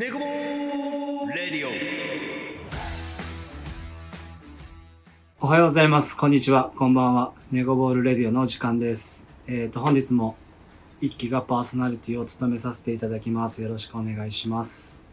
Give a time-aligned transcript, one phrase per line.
[0.00, 1.70] ネコボレディオ
[5.42, 6.16] おはようございます。
[6.16, 6.72] こんにちは。
[6.74, 7.32] こんばんは。
[7.52, 9.28] ネゴボールレディオのお時間です。
[9.46, 10.36] えっ、と、本日も
[11.02, 13.62] 一期がパーソナリティを務めさせていただきます。
[13.62, 15.04] よろしくお願いします。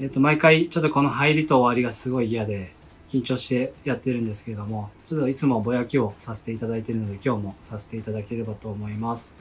[0.00, 2.72] えっ、と、毎回ちょっとこの入りと終わりがすごい嫌で、
[3.10, 9.36] 緊張してやってるんですけれども、ちょっといつもぼやきをさせていただいているので、今日もさせていただければと思います。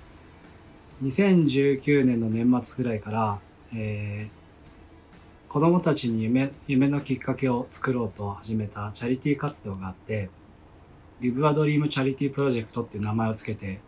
[1.02, 3.40] 2019年の年末ぐらいから、
[3.74, 4.45] えー
[5.56, 10.30] 子供たちに夢夢のきっかけを作ろうと始めたチャリティー活動があって、
[11.22, 13.80] リブアドリームチャリティープロジェクトっていう名前をつけて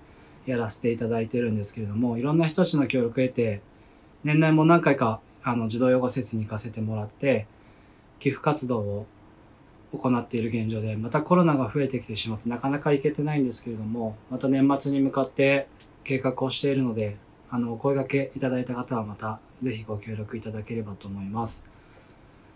[0.45, 3.59] やらせていただいてるんですけれども、いろんな人たちの協力を得て、
[4.23, 7.47] 年内も何回かあの児童養護施設に行かせてもらって、
[8.19, 9.05] 寄付活動を
[9.91, 15.67] 行っている現状で、またコロナが増えてきてしまってなかなか行けてないんですけれども、また年末に向かって
[16.05, 17.17] 計画をしているので、
[17.49, 21.65] あの、お声掛けいただいた方はまたぜひご協力いただければと思います。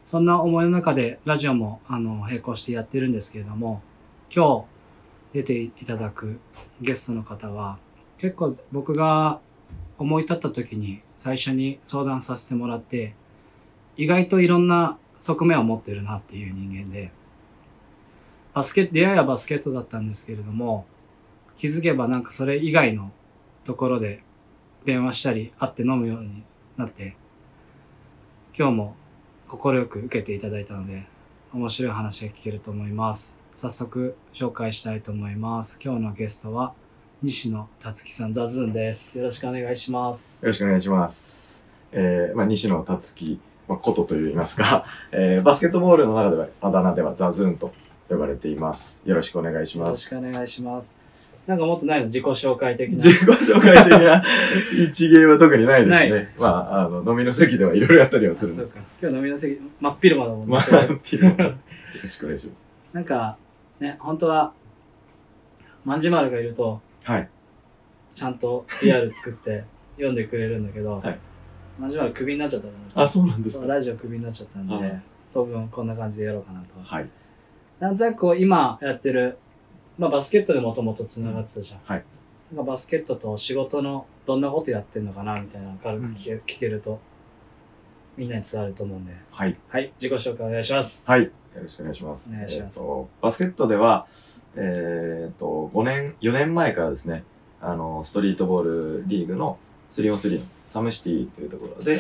[0.06, 3.82] そんな思いの中でラジオもあの並行してやってるんですけれども、
[4.34, 4.66] 今
[5.34, 6.40] 日出ていただく
[6.82, 7.78] ゲストの方は
[8.18, 9.40] 結構僕が
[9.98, 13.14] 思い立った時に最初に相談させてもらって、
[13.96, 17.12] 意外といろんな側面を持ってるなっていう人間で、
[18.54, 20.86] バスケ、出会いはバスケットだったんですけれども、
[21.58, 23.12] 気づけばなんかそれ以外の
[23.64, 24.24] ところで
[24.86, 26.44] 電話したり会って飲むように
[26.78, 27.16] なって、
[28.58, 28.96] 今日も
[29.48, 31.06] 快く受けていただいたので、
[31.54, 33.38] 面白い話が聞けると思います。
[33.54, 35.80] 早速紹介したいと思います。
[35.84, 36.74] 今日のゲストは、
[37.22, 39.20] 西野達樹さん、ザズーンです。
[39.20, 40.44] よろしくお願いします。
[40.44, 41.66] よろしくお願いします。
[41.92, 47.72] えー、まあ、西野達樹、まあ、ことと言いますか、 えー、バスケットボールの中では、あだ名ではザズーンと
[48.10, 49.02] 呼ばれています。
[49.06, 50.10] よろしくお願いしよろします。
[50.10, 51.01] くお願いします。
[51.48, 52.06] なんかもっとないの？
[52.06, 52.96] 自己紹介的な。
[52.96, 54.24] 自己紹介的な？
[54.88, 56.34] 一芸は特にないですね。
[56.40, 58.94] まあ、あの、飲みの席ではいろいろやったりはするんですそうですか。
[59.02, 60.46] 今日飲みの席、真っ昼間だもんね。
[60.54, 60.64] まあ、
[61.04, 61.36] ピロよ
[62.04, 62.66] ろしくお願いします。
[62.94, 63.38] なんか、
[63.80, 64.54] ね、本当は、
[65.84, 67.30] まんじまるがいると、はい。
[68.14, 69.64] ちゃんと PR 作って
[69.96, 71.18] 読んでくれるんだけど、はい
[71.80, 73.04] まんじまるクビになっちゃったじゃないですか。
[73.04, 73.68] あ、そうなんですか。
[73.68, 75.02] ラジオクビになっちゃったんで、はい
[75.34, 76.68] 当分こんな感じでやろうかなと。
[76.84, 77.10] はい。
[77.80, 79.38] なんとなくこう今やってる、
[80.02, 81.80] まあバスケットでもともと繋がってたじゃん。
[81.84, 82.04] はい。
[82.52, 87.00] なんかバスケットと仕事のどんなことやってんのかなみたいなの軽く聞け,、聞けると、
[88.18, 89.14] みんなに伝わると思うんで。
[89.30, 89.56] はい。
[89.70, 91.08] はい、自己紹介お願いします。
[91.08, 91.26] はい。
[91.26, 91.30] よ
[91.62, 92.32] ろしくお願いします。
[92.34, 94.08] お願いしますと、バスケットでは、
[94.56, 97.24] えっと、5年、4年前からですね、
[97.62, 99.60] あの、ストリートボールリーグの
[99.92, 102.00] 3on3 のサムシティというところで、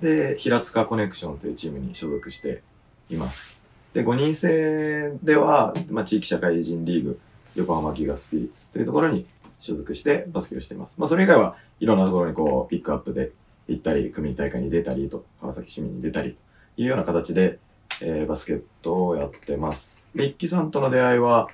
[0.00, 2.62] で、平塚コネクションというチームに所属して
[3.10, 3.60] います。
[3.92, 7.20] で、5人制では、まあ、地域社会人リーグ、
[7.54, 9.26] 横浜ギガスピリッツというところに
[9.60, 10.94] 所属してバスケをしています。
[10.98, 13.32] まあ、それ以外はいろんなところにこう、ピックアップで
[13.68, 16.36] 行ったり、区民大会に出たりと、川崎市民に出たり
[16.76, 17.58] というような形で、
[18.00, 20.06] えーバスケットをやってます。
[20.14, 21.48] で、一輝さんとの出会いは、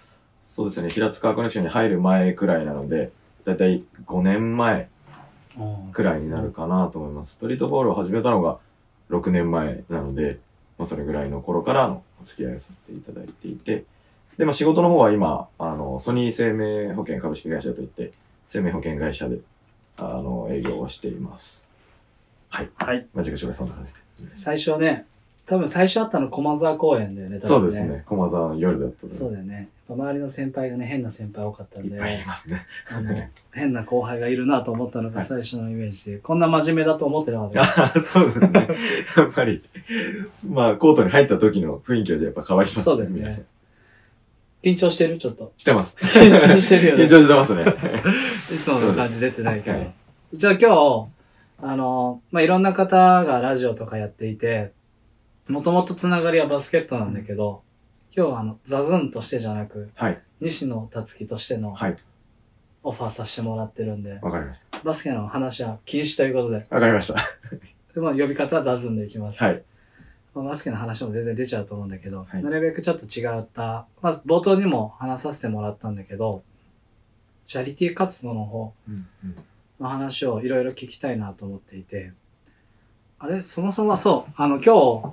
[0.44, 3.10] そうですね、平塚コネクションに入る前くらいなので、
[3.44, 4.88] だいたい5年前
[5.92, 7.34] くらいになるかなと思います。
[7.34, 8.58] ストリートボールを始めたのが
[9.10, 10.38] 6年前なので、
[10.78, 13.84] まあ、それぐらいの頃からのお付き合いをさせていただいていて、
[14.38, 18.12] で、まあ、仕事の方は今、あの、ソニー生命保険株式会社といって、
[18.46, 19.40] 生命保険会社で、
[19.96, 21.68] あの、営業をしています。
[22.48, 22.70] はい。
[22.76, 23.06] はい。
[23.12, 24.00] まあ、自己紹介そんな感じで。
[24.30, 25.06] 最初ね、
[25.46, 28.04] 多分最初会ったの駒沢公園だよね、多分そうですね。
[28.06, 29.68] 駒沢の夜だったそうだよね。
[29.88, 32.66] 周りの先輩がね、変な先輩多かったんで、いっぱいいますね。
[32.92, 33.12] あの、
[33.52, 37.84] 変な後輩がいるなと思ったのがはい最初のイメージで、こんな真面目だと思ってなかった。
[37.86, 38.68] あ そうですね。
[39.16, 39.64] やっぱり、
[40.46, 42.82] まあ、コートに入った時の雰囲気はやっぱ変わりますね。
[42.84, 43.44] そうだよね皆さん。
[44.62, 45.18] 緊張してる？
[45.18, 45.52] ちょっと。
[45.56, 45.96] してます。
[45.96, 47.64] 緊張してるよね緊張してますね。
[48.54, 49.94] いつもの感じ出てないけどはい。
[50.34, 51.08] じゃあ今日、
[51.62, 54.72] あの、まあ、いろんな方がラジオとかやっていて、
[55.48, 57.62] もともとつながりはバスケットなんだけど、
[58.14, 60.20] 今日はあの、ザズンとしてじゃなく、はい。
[60.40, 61.96] 西野達樹としてのはい。
[62.82, 66.74] オファーさせてもらってるんで、わかりましバスケの話は禁止ということで、た。
[66.76, 67.14] わかりました。
[67.94, 69.42] でまあ、呼び方はザズンでいきます。
[69.42, 69.62] はい。
[70.38, 76.42] まあバスケの話も全然出ちゃうと思うんだけど、はいなるべくちょっと違った、まず冒頭にも話させてもらったんだけど、
[77.46, 78.72] チャリティー活動の方
[79.80, 82.12] の話をいろいろ聞きたいなと思っていて、
[83.18, 85.12] あれ、そもそもはそう、あの今日、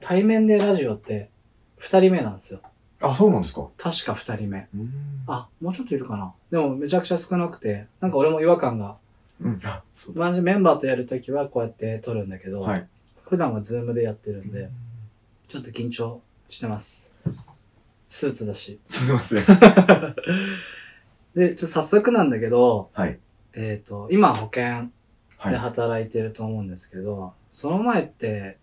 [0.00, 1.30] 対面でラジオって
[1.78, 2.60] 二人目なんですよ。
[3.00, 3.66] あ、そうなんですか？
[3.76, 4.68] 確か二人目。
[4.74, 4.92] うん。
[5.26, 6.32] あ、もうちょっといるかな？
[6.50, 8.96] でもめちゃくちゃ少なくて、なんか俺も違和感が、
[9.40, 9.60] うん。
[10.42, 12.86] メンバーとやるときはこうやって撮るんだけど、はい。
[13.28, 14.70] 普段はズームでやってるんで、
[15.48, 17.14] ちょっと緊張してます。
[18.08, 18.80] スーツだし。
[18.88, 19.44] すいません。
[21.36, 23.18] で、ちょっと早速なんだけど、はい。
[23.52, 24.90] えっ、と、今保険
[25.36, 28.56] はいで働いてると思うんですけど、その前って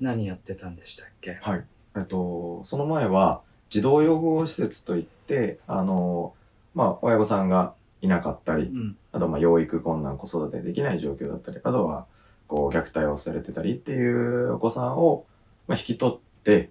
[0.00, 1.38] 何やってたんでしたっけ？
[1.40, 1.64] はい。
[1.96, 3.40] えっと、その前は、
[3.70, 6.34] 児童養護施設といって、あの、
[6.74, 7.72] まあ、親御さんが
[8.02, 8.96] いなかったりう、ん。
[9.12, 12.06] あと、まあ、養育困難、子育てできない状況だったり、あとは、
[12.48, 15.24] こう、虐待をされてたりっていうお子さんを、
[15.66, 16.70] まあ、引き取って、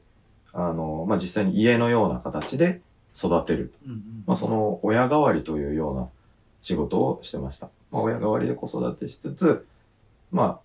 [0.53, 2.81] あの、まあ、実際に家のような形で
[3.15, 3.73] 育てる。
[3.85, 6.07] うんうんまあ、その親代わりというような
[6.61, 7.69] 仕事をしてました。
[7.91, 9.65] まあ、親代わりで子育てしつつ、
[10.31, 10.59] まあ、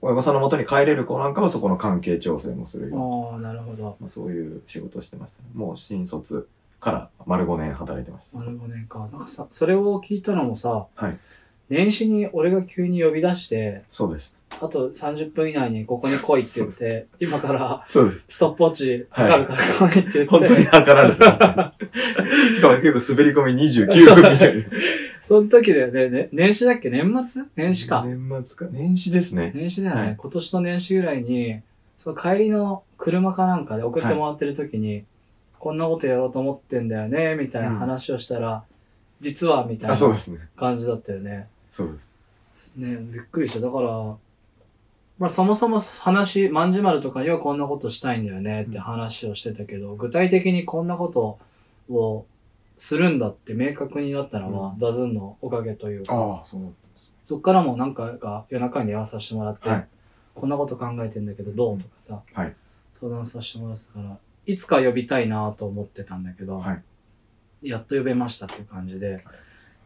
[0.00, 3.96] 親御さんの元に帰れる子なんかはそこの関係調整もするような、ああ、なるほど。
[4.00, 5.48] まあ、そういう仕事をしてましたね。
[5.54, 6.48] もう新卒
[6.80, 8.38] から丸5年働いてました。
[8.38, 9.00] 丸5年か。
[9.00, 11.18] なんかさ、それを聞いたのもさ、はい
[11.68, 14.34] 年始に俺が急に呼び出して、そうです。
[14.60, 18.24] あと30分以内にここに来いって言って、今からそうです。
[18.28, 21.74] ストップウォッチ測るから来いって言って、本当に測られた。
[22.54, 23.86] しかも結構滑り込み 29
[24.22, 24.64] 分みたいな。
[25.20, 26.28] その時だよねね。
[26.32, 26.88] 年始だっけ？
[26.88, 27.44] 年末？
[27.56, 28.02] 年始か。
[28.06, 28.72] 年末か。
[28.72, 29.52] 年始ですね。
[29.54, 30.00] 年始だよね。
[30.00, 31.60] はい今年の年始ぐらいに、
[31.98, 35.04] その帰りの車かなんかで送ってもらってる時に、
[35.58, 38.64] こんなことやろうと思ってんだよね、みたいな話をしたら、
[39.20, 39.96] 実は、みたいな。
[40.56, 41.48] 感じだったよね。
[41.78, 42.74] そうです。
[42.74, 43.60] ね、びっくりした。
[43.60, 43.88] だから、
[45.16, 51.38] まあそもそも話、万事丸とかにはこんなことしたいんだよねって話をしてたけど、具体的にこんなこと
[51.94, 52.26] を
[52.76, 54.78] するんだって明確になったのは、うん。
[54.80, 57.12] ザズンのおかげというか、ああ、そうなんです。
[57.24, 59.86] そっからも何回か夜中に電話させてもらって、はい。
[60.34, 62.56] こんなこと考えてんだけどどうとかさ、はい。
[63.00, 66.72] 相談させてもらってたから、いつか呼びたいなと思ってたんだけど、は
[67.62, 67.68] い。
[67.68, 69.22] やっと呼べましたっていう感じで、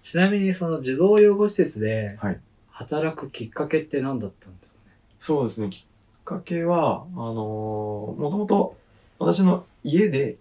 [0.03, 2.41] ちなみにその児童養護施設ではい
[2.71, 4.93] 働くきっかけって何だったんですかね？
[5.19, 5.71] そうですね。
[5.71, 8.77] きっかけは、あのーもともと
[9.19, 10.37] 私の家で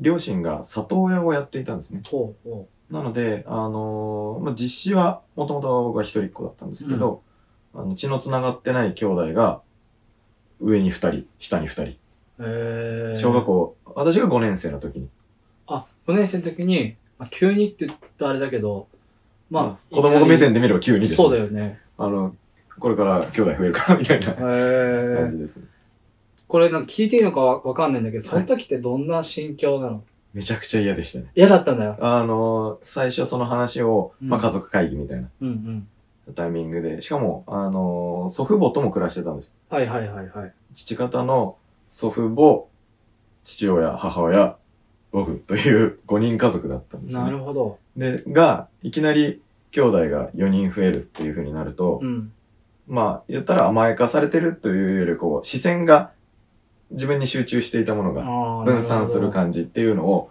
[0.00, 2.00] 両親が里親をやっていたんですね。
[2.04, 7.22] ほうほなので、あのーまあ、実子はもともと僕は一人っ子だったんですけど、
[7.74, 9.60] あの血の繋がってない兄弟が
[10.60, 11.82] 上に二人、下に二人。
[11.84, 11.96] う。
[12.40, 15.08] へー小学校、私が5年生の時に。
[15.66, 18.88] あ、5年生の時に、まあ、急にって言ったらあれだけど、
[19.50, 21.78] まあ、子供目線でで見れば急にです、そうだよね。
[21.98, 22.34] あの、
[22.78, 25.60] これから兄弟増えるから、みたいなへ感ーじです。
[26.48, 30.02] これなんか聞いていいのかわわかんないんだけど、そはいの時ってどんな心境なの？
[30.34, 31.26] めちゃくちゃ嫌でしたね。
[31.34, 31.96] 嫌だったんだよ。
[32.00, 36.34] あのー最初その話を、まあ、うん家族会議みたいなうんうん。
[36.34, 39.54] タイミングで、しかも、あのー祖父母とも暮らしてたんです。
[39.70, 40.52] はいはいはいはい。
[40.74, 41.56] 父方の
[41.88, 42.66] 祖父母、
[43.44, 44.56] 父親、母親、
[45.12, 47.22] 僕という5人家族だったんですね。
[47.22, 47.78] なるほど。
[47.96, 49.40] で、が、いきなり
[49.72, 52.32] 兄弟が4人増えるっていう風になると、うん。
[52.86, 56.12] まあ、言ったら甘やかされてるというより、こう、視線が
[56.90, 58.22] 自分に集中していたものが
[58.64, 60.30] 分散する感じっていうのを、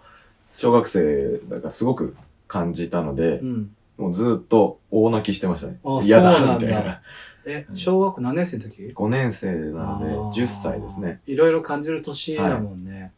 [0.54, 2.16] 小学生だからすごく
[2.48, 3.46] 感じたのでど。
[3.46, 3.76] う、ん。
[3.98, 6.00] もうずっと大泣きしてましたねあ。
[6.02, 7.00] 嫌だ、みたいな。
[7.46, 11.20] え、小学校何年生の時？5年生なので、あー10歳ですね。。
[11.26, 13.12] いろいろ感じる年だもんね。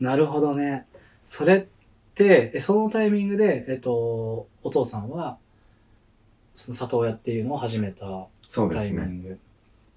[0.00, 0.86] なるほどね。
[1.24, 1.66] それっ
[2.14, 5.38] て、え、そのタイミングで、えっと、お父さんは、
[6.54, 8.26] その里親っていうのを始めた。
[8.52, 9.38] タイミング。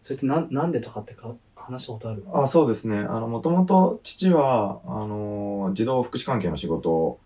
[0.01, 2.23] それってなん、なんでとかってか話したことある？
[2.33, 2.97] あそうですね。
[2.97, 7.19] あの、もともと父は、あの、児童福祉関係の仕事を、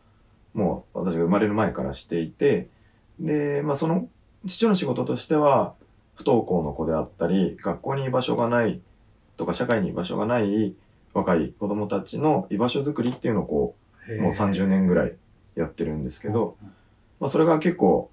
[0.54, 2.68] もう私が生まれる前からしていて、
[3.20, 4.08] で、まあその、
[4.46, 5.74] 父の仕事としては、
[6.16, 8.80] 不登校の子であったり、学校に居場所がない
[9.36, 10.76] とか、社会に居場所がない
[11.14, 13.87] 若い子供たちの居場所づくりっていうのをこう、
[14.20, 15.14] もう30年ぐらい
[15.56, 16.56] やってるんですけど、
[17.20, 18.10] まあそれが結構、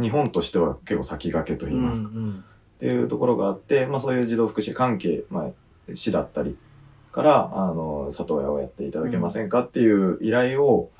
[0.00, 2.08] 日本としては結構先駆けとうん、言いますか。
[2.08, 2.44] うんうん
[2.78, 5.50] っていうところがあって、まあそういう児童福祉関係、まあ
[5.94, 6.56] 市だったり
[7.10, 10.90] から、あの、里親をやっていただけませんかっていう依頼を。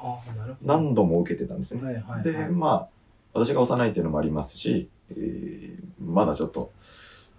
[0.64, 1.85] 何度も受けてたんですね。
[1.85, 2.25] はいはいはい。
[2.25, 2.88] で、まあ、
[3.33, 6.73] 私が幼いっていうのもありますし、えーまだちょっと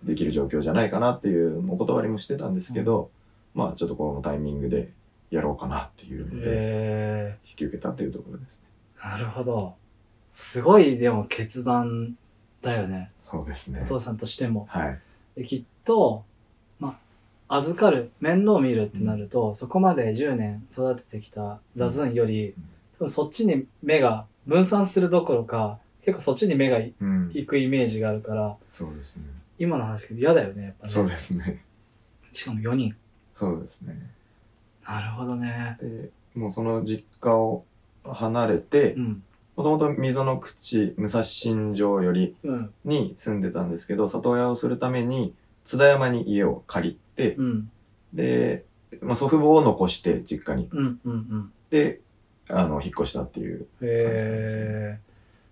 [0.04, 3.10] できる状況じゃないかなっていうお断りもしてたんですけど、
[3.56, 4.90] まあちょっとこのタイミングで
[5.32, 8.58] やろうかなっていうので、え引き受けたっていうところですね。
[9.00, 9.76] ー、なるほど。
[10.34, 12.16] すごい、でも決断
[12.62, 13.12] だよね。
[13.22, 13.86] そうですねお。
[13.86, 14.68] 父さんとしても。
[14.70, 15.00] はい。
[15.36, 16.24] できっと、
[16.80, 16.98] ま
[17.48, 22.54] あ、預かる、面倒を見るってなると、そこまで10年育ててきたザズンより、
[22.98, 27.32] 多分そっちに目が分散するどころか、結構そっちに目がいうん。
[27.34, 29.24] 行くイメージがあるから、そうですね。
[29.58, 30.94] 今の話嫌だよね、やっぱね。
[30.94, 31.64] そうですね。
[32.34, 32.96] しかも4人。
[33.36, 33.96] そうですね。
[34.90, 35.78] なるほどね。
[35.80, 37.64] で、もうその実家を
[38.04, 39.24] 離れてう、ん。
[39.56, 42.74] もともと溝の口、武蔵新城よりうん。
[42.86, 45.34] に住んでたんですけど、里親をするために、
[45.66, 47.72] 津田山に家を借りて、うん。
[48.14, 48.64] で、
[49.02, 50.70] まあ、祖父母を残して、実家に。
[50.72, 51.00] うん。
[51.04, 51.14] うん。
[51.14, 51.52] うん。
[51.70, 52.00] で、
[52.50, 53.64] あの、引っ越したっていう。
[53.64, 55.00] へえ。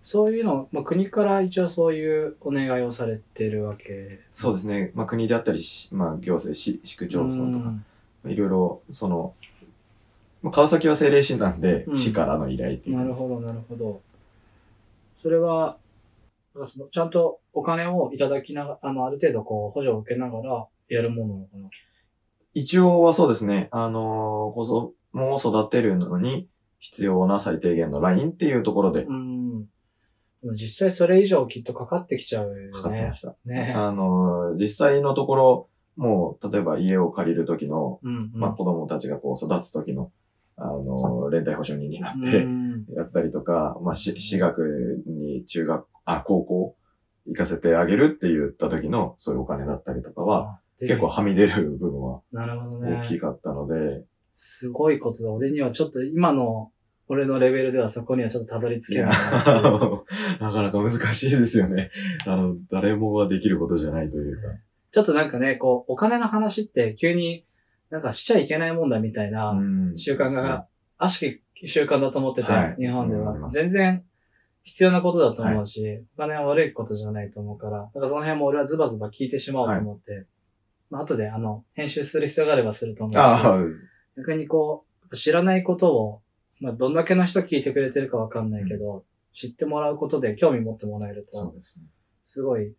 [0.02, 4.20] そういうの、まあ、国から一応そういうお願いをされてるわけ。
[4.32, 4.90] そうですね。
[4.94, 7.74] まあ国であったりし、まあ行政、市市区町村とか、
[8.26, 9.34] いろいろ、その、
[10.42, 12.96] まあ川崎は政令市なんで、うん市からの依頼っていう。
[12.96, 14.00] なるほど、なるほど。
[15.16, 15.76] それは、
[16.64, 21.70] そのちゃんとお金をいただきながら、あの、ある程度こう、補助を受けながらやるものなのかな？
[22.54, 23.68] 一応はそうですね。
[23.70, 26.48] あのー、子供を育てるのに
[26.80, 29.64] 必要な最低限のラインっていうところでうん。
[29.64, 29.68] で
[30.44, 32.72] も実際それ以上きっとかかってきちゃうよね。
[32.72, 33.36] かかってました。
[33.44, 33.74] ね。
[33.76, 38.30] あのー、実際のところ、もう、例えば家を借りる時の、うん、うん。
[38.34, 40.12] まあ子供たちがこう育つ時の、
[40.56, 46.76] あのー、連帯保証人になっうて、んやったりとか、まあ、し私学に中学、あ、高校
[47.26, 53.00] 行かせてあげるって言った時のそういうお金だったりとかは、あ結構はみ出る部分はなるほどね。
[53.02, 55.32] 大きかったので、すごいことだ。
[55.32, 56.70] 俺にはちょっと今の
[57.08, 59.10] 俺のレベルではそこにはちょっとたどり着けない
[60.40, 61.90] なかなか難しいですよね。
[62.26, 64.48] あの、誰もができることじゃないというか。
[64.90, 67.44] ちょっとなんかね、こう、お金の話って急に
[67.90, 69.98] なんかしちゃいけないもんだみたいなうん。
[69.98, 70.66] 習慣が、
[70.98, 72.76] 悪しき習慣だと思ってて、はい。
[72.78, 73.50] 日本では。
[73.50, 74.04] 全然
[74.62, 80.26] 必要なことだと思うし、お金は悪いことじゃないと思うから、だからその辺も俺はズバズバ聞いてしまおうと思って、
[80.90, 83.16] まあ後であの、編集する必要があればすると思うし、
[84.16, 86.22] 逆にこう、知らないことを、
[86.60, 91.54] まあどんだけの人聞いてくれてるかわかんないけど、知ってもらうことで興味持ってもらえると。
[92.22, 92.74] すごい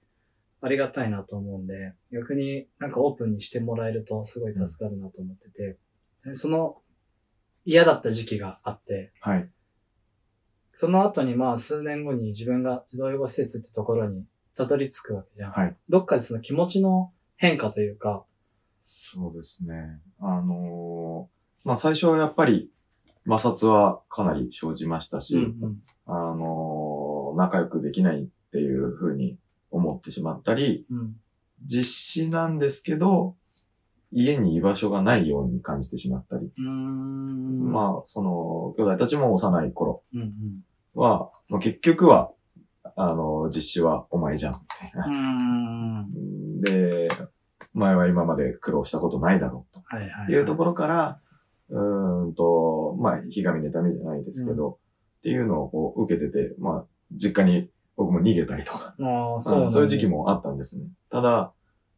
[0.61, 5.77] ありがたいなと思うんで、逆になんかオープンにしてもらえるとすごい助かるなと思ってて、
[6.25, 6.81] でその
[7.65, 9.49] 嫌だった時期があって、はい。
[10.73, 14.25] その後にまあ数年後に自分が児童養護施設ってところに
[14.55, 15.51] たどり着くわけじゃん。
[15.51, 15.75] はい。
[15.89, 18.25] どっかでその気持ちの変化というか、
[18.81, 19.99] そうですね。
[20.19, 22.71] あのーまあ、最初はやっぱり
[23.29, 29.37] 摩擦はかなり生じましたし、うんあのー仲良くできないっていうふうに
[29.71, 31.15] 思ってしまったり、うん
[31.65, 33.35] 実施なんですけど、
[34.11, 36.51] 家に居場所がないように感じてしまったり。
[36.57, 40.33] まあ、その、兄弟たちも幼い頃うん
[40.95, 41.59] うん。
[41.59, 42.31] 結局は、
[42.95, 45.05] あの、実施はお前じゃん、みたいな。
[45.05, 45.11] う
[46.07, 46.61] ん。
[46.61, 47.09] で、
[47.73, 49.81] 前は今まで苦労したことないだろうと。
[49.85, 50.33] はいはい、はい。
[50.33, 51.19] いうところから、
[51.69, 54.79] うーんと、まあ、ひがみ妬みじゃないですけど、
[55.19, 60.19] っていうのをこう受けてて、まあ、実家に僕も逃げたりとか、ああ、そそううそういう時期も。
[60.19, 60.85] もあったんですね。
[61.11, 61.51] ただ、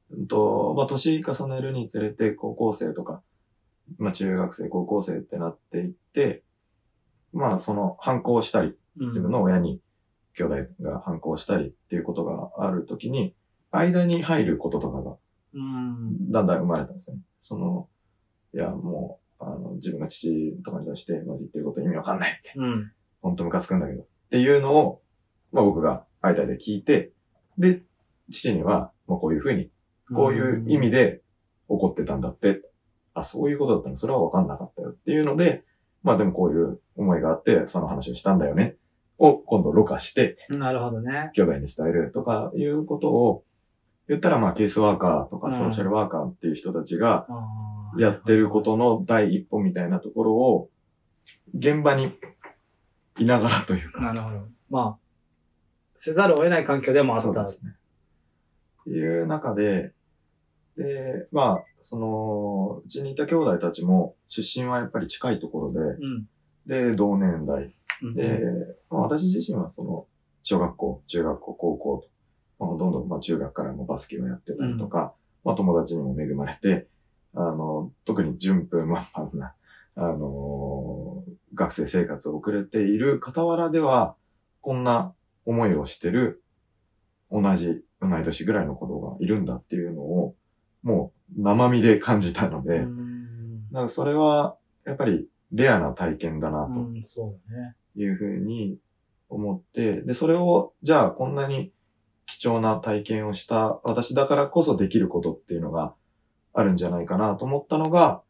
[0.10, 3.22] うんと、まあ、年重ねるにつれて、高校生とか、
[4.00, 6.41] まあ、中学生、高校生ってなっていって、
[7.34, 9.79] まあ、その、反抗したり、自分の親に、
[10.36, 13.36] 兄弟が反抗したりっていうことがあるときに、
[13.70, 15.17] 間に入ることとかが
[15.53, 16.31] うん。
[16.31, 17.17] だんだん生まれたんですね。
[17.43, 17.88] その、
[18.55, 22.91] いや、もう、あの、自分が父とかに対して、まあ、言ってること意味わかんないって、うん。
[23.22, 25.01] ほんとムカつくんだけど、っていうのを、
[25.51, 27.12] まあ僕が間で聞いて、
[27.58, 27.81] で、
[28.29, 29.70] 父には、まあこういうふうに、
[30.13, 31.22] こういう意味で
[31.67, 32.62] 怒ってたんだって、
[33.13, 35.63] あ、そういうことだったの、それはわかんなかったよっていうので、
[36.03, 38.75] まあでもこういう思いがあって、その話をしたんだよね、
[39.17, 40.60] を今度ろ過して、うん。
[40.60, 41.31] なるほどね。
[41.36, 43.43] 兄弟に伝えるとかいうことを、
[44.08, 47.27] 言ったらまあケースワーカーとうんかソーシャルワーカーっていう人たちが、
[47.98, 50.70] やってることの第一歩みたいなところを、
[51.53, 52.13] 現場に
[53.17, 54.48] いながらというか、なるほど。
[54.70, 55.00] まあ、
[56.03, 57.25] せざるを得ない環境でもあった。
[57.25, 57.75] そうですね。
[58.88, 59.93] いう中で、
[60.75, 66.27] で、まあ、その、うちにいた兄弟たちも、出身はやっぱり近いところうん。
[66.65, 67.75] で、で、同年代。
[68.01, 68.41] うんで、
[68.89, 70.08] まあ、私自身はその、
[70.41, 71.98] 小学校、中学校、高校
[72.58, 76.88] と、まあ、どんどん、まあ、中学からもバスケをやってたりとか、まあ、友達にも恵まれて、
[77.36, 79.53] あの、特に順風満帆な、
[79.93, 84.15] あの学生生活を送れている傍らでは、
[84.62, 85.13] こんな
[85.46, 86.44] 思いをしてる、
[87.32, 90.36] 同じ、同い年ぐらいの子供がいるんだっていうのを、
[90.84, 93.12] もう生身で感じたので、うん
[93.72, 96.74] なんかそれは、やっぱりレアな体験だなと。
[97.96, 98.78] いうふうに
[99.30, 101.72] 思って、で、それを、じゃあこんなに
[102.26, 105.94] 貴重な体験をした私だからこそできることっていうのが
[106.54, 108.22] あるんじゃないかなと思ったのが、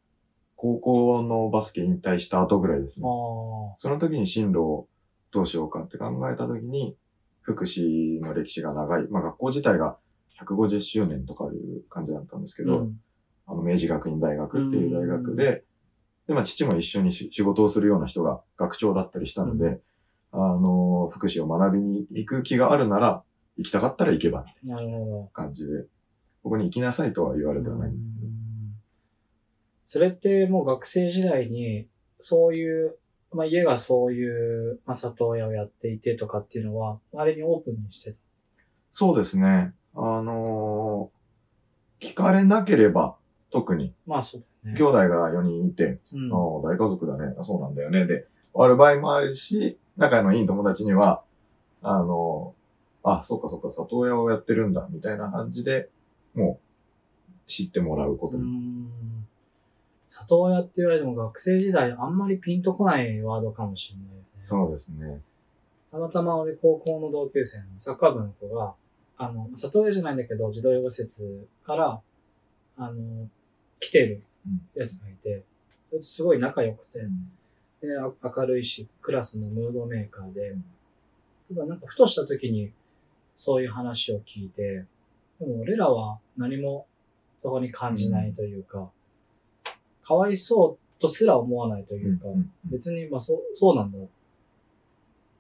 [0.56, 3.10] 高校のバスケ引退した後ぐらいですあね。
[3.10, 3.76] あ。
[3.80, 4.88] その時に進路を
[5.32, 6.96] どうしようかって考えた時に、
[7.42, 9.98] 福祉の歴史が長い、まあ学校自体が
[10.40, 13.00] 150周年とかいう感じだったんですけど、うん。
[13.48, 15.64] あの、明治学院大学っていう大学で、
[16.28, 19.80] で、まあ、父も一緒にし仕事をするような人が学長だったりしたので、
[20.32, 23.24] あの、福祉を学びに行く気があるなら、
[23.58, 24.88] 行きたかったら行けば、みたい。
[24.88, 25.84] な感じで、
[26.44, 28.32] ここに行きなさいとは言われてはないんですけど。
[29.86, 31.88] それってもう学生時代に、
[32.20, 32.98] そういう
[33.34, 38.18] まあ、家がそういう、まあ、里親をやっていてとかっていうのは、あれにオープンにしてた。
[38.92, 39.74] そうですね。
[39.96, 41.22] あのー
[42.02, 43.16] 聞かれなければ、
[43.52, 44.80] 特に、まあ、そうだよね。
[44.80, 47.36] 兄弟が4人いて、うんああ、大家族だね。
[47.40, 48.08] あそうなんだよね。
[48.08, 51.22] で、終わる場合もあるし、仲のいい友達には、
[51.84, 52.56] あの、
[53.04, 55.90] あ、そっかそっか、里親をやってるんだ、みたいな感じで、
[56.34, 58.90] もう、知ってもらうことうに。
[60.20, 60.26] ん。
[60.28, 64.24] 里親って言われても学生時代あんまりピンとこないワードかもしれないよね。
[64.42, 65.22] そうですね。
[65.92, 68.74] たまたま俺高校の同級生のサッカー部の子が、
[69.18, 72.02] あの、里親じゃないんだけど、児童養護施設から、
[72.78, 73.28] あの、
[73.80, 74.24] 来てる
[74.76, 75.44] やつがいて、
[75.90, 77.00] そいつすごい仲良くて、
[77.82, 80.56] で、あ明るいし、クラスのムードメーカーで、
[81.54, 82.72] ただなんかふとした時に
[83.36, 84.86] そういう話を聞いて、
[85.40, 86.86] でも俺らは何も
[87.42, 88.90] そこに感じないというか、
[90.04, 92.26] かわいそうとすら思わないというか、
[92.66, 93.98] 別にまあそう、そうなんだ。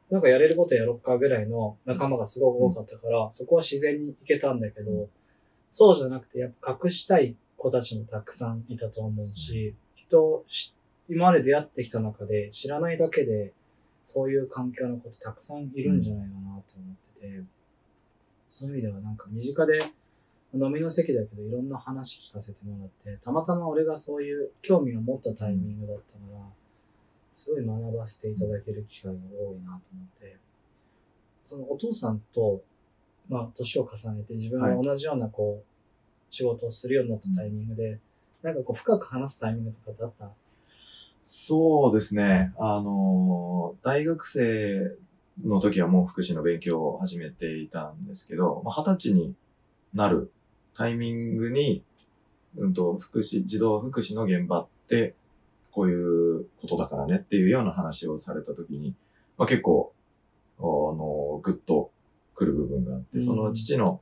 [0.10, 0.20] な。
[0.20, 5.08] んかやれることやろっかぐらいの仲間がすごく多かったから、そこは自然に行けたんだけど、
[5.72, 10.44] そうじゃなくてやっぱ隠したい子たちもたくさんいたと思うし、人
[11.08, 13.54] 今まで出会ってきた中で知らないだけで、
[14.06, 16.64] そういう環境の子ってたくさんいるんじゃないかなと思っ
[17.22, 17.44] てて、
[18.50, 19.80] そういう意味ではなんか身近で
[20.54, 26.40] 飲みの席だけどいろんな話聞かせてもらって、たまたま俺がそういう興味を持ったタイミングだったから、
[27.34, 30.38] すごい学ばせていただける機会が多いなと思って、
[31.46, 32.62] そのお父さんと、
[33.30, 35.66] まあ、年を重ねて自分が同じようなこう、
[36.30, 38.00] 仕事をするようになったタイミングで、
[38.42, 40.32] なんかこう深く話すタイミングとかってあった？
[41.26, 42.54] そうですね。
[42.58, 44.98] あの大学生
[45.46, 49.34] の時はもう福祉の勉強を始めていたんですけど、まあ、二十歳に
[49.94, 50.32] なる
[50.76, 51.84] タイミングに、
[52.58, 55.16] うんと、福祉、児童福祉の現場って、
[55.72, 58.94] こういうことだからねっていうような話をされた時に、
[59.38, 59.94] まあ、結構、
[60.60, 61.92] あの、ぐっと
[62.36, 63.24] 来る部分があって、うん。
[63.24, 64.02] その父の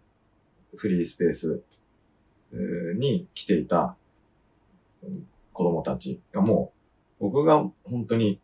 [0.75, 1.61] フリースペース
[2.53, 3.95] えーに来ていた
[5.03, 6.71] うん子供たちがも
[7.19, 8.39] う、僕が本当に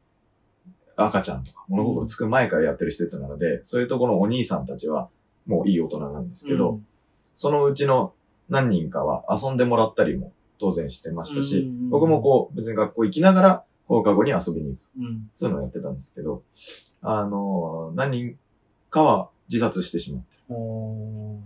[0.98, 5.08] 赤ちゃんとか物心つく前からやってる施設なので、そういうところのお兄さんたちは
[5.46, 6.82] もういい大人なんですけど、
[7.36, 8.14] そのうちの
[8.50, 14.80] 何人かは遊んでもらったりも当然してましたし、うん僕もこう別に学校行きながら放課後に遊びに行く。
[15.36, 16.44] そういうのをやってたんですけど、
[17.02, 18.38] あの、何人
[18.90, 21.40] かは自殺してしまって、おー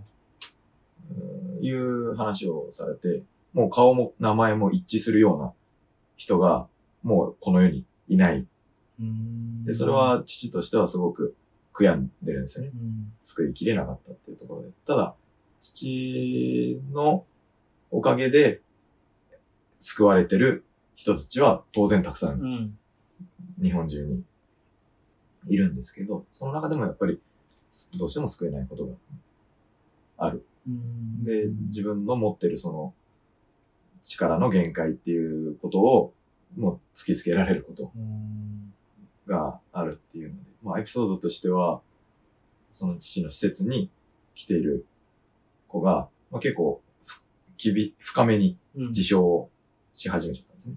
[1.12, 3.22] うんいう話をされて、
[3.52, 5.52] もう顔も名前も一致するような
[6.16, 6.66] 人が
[7.02, 8.46] もうこの世にいない。
[9.64, 11.34] で、それ、は父としてはすごく
[11.74, 12.70] 悔やんでるんですよね。
[12.74, 14.68] うん、救いきれなかったっていうところで。
[14.86, 15.14] ただ、
[15.60, 17.24] 父の
[17.90, 18.60] おかげで
[19.78, 22.78] 救われてる人たちは当然たくさんうん、
[23.62, 24.22] 日本中に
[25.46, 27.20] いるんですけど、その中でもやっぱり
[27.98, 28.92] どうしても救えないことが
[30.18, 30.44] ある。
[30.66, 31.24] うん。
[31.24, 32.94] で、自分の持ってるその
[34.04, 36.12] 力の限界っていうことを
[36.56, 38.72] もう突きつけられることうん、
[39.26, 41.80] があるっていうので、まあエピソードとしては、
[42.72, 43.90] その父の施設に
[44.34, 44.86] 来ている
[45.70, 47.22] 子が、まあ、結構ふ
[47.56, 49.50] きび、深めにうん、自傷を
[49.94, 50.76] し始めちゃったんですね。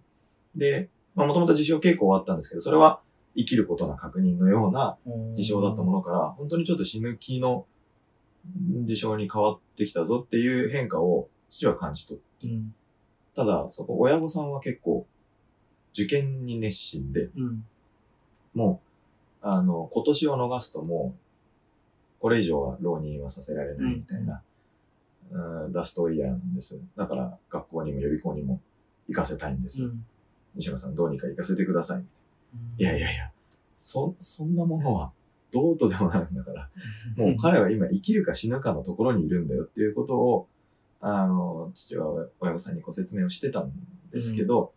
[0.56, 3.02] で、まあもともと自傷傾向はあったんですけど、それは
[3.36, 4.98] 生きることの確認のような
[5.36, 7.66] 自傷だったものから、本当にちょっと死ぬ気の
[8.56, 12.48] 自傷に変わってきたぞっていう変化を父は感じ取って。
[12.48, 12.74] うん、
[13.36, 15.06] ただ、そこ親御さんは結構
[15.94, 17.66] 受験に熱心で、うん、
[18.54, 18.82] も
[19.44, 24.42] う、あの、今年を逃すともう、これ以上は浪人はさせられないみたいな、
[25.32, 26.80] うんラストイヤーなんです。
[26.96, 28.62] だから、学校にも予備校にも
[29.08, 29.84] 行かせたいんです。
[29.84, 30.06] うん。
[30.56, 32.04] 西村さんどうにか行かせてください。
[32.78, 33.32] いやいや、やいや、
[33.78, 35.12] そ、そんなものは
[35.52, 36.70] どうとでもなるんだから、
[37.18, 40.48] もう彼は今生きるか死ぬかのところにいるんだよっていうことを、
[41.00, 43.72] あの、父は親御さんにご説明をしてたん
[44.12, 44.74] ですけど、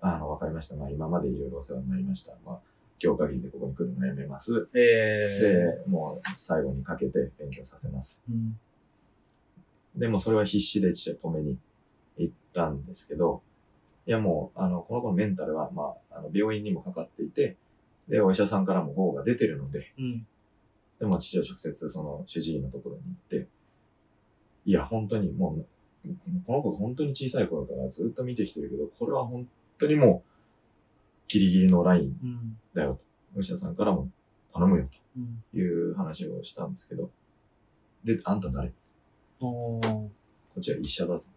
[0.00, 0.76] あの、わかりました。
[0.76, 2.34] まあ今までいろいろお世話になりました。
[2.44, 2.60] まあ
[3.02, 4.68] 今日限りでここに来るのやめます。
[4.74, 8.22] ええで、もう最後にかけて勉強させます。
[8.30, 8.58] うん、
[9.96, 11.58] でもそれは必死で父は止めに
[12.18, 13.42] 行ったんですけど、
[14.06, 17.56] いやもう、あの、この子のメンタルは、まあ、あの病院にもかかっていて、
[18.08, 20.26] で、お医者さんからも号が出てるので、うん、
[20.98, 23.48] でも父は直接その主治医のところに行って、
[24.64, 25.56] いや、本当にも
[26.04, 26.08] う、
[26.46, 30.30] この子本当に小さい頃からずっと見てきてるけど、これは本当にもう、
[31.28, 33.38] ギリギリのラインうん、だよと。
[33.38, 34.10] お医者さんからも
[34.52, 35.42] 頼むようん。
[35.52, 37.10] という話をしたんですけど、
[38.04, 38.72] で、あんた誰？
[39.46, 40.10] こ
[40.58, 41.30] っちは医者だぞ。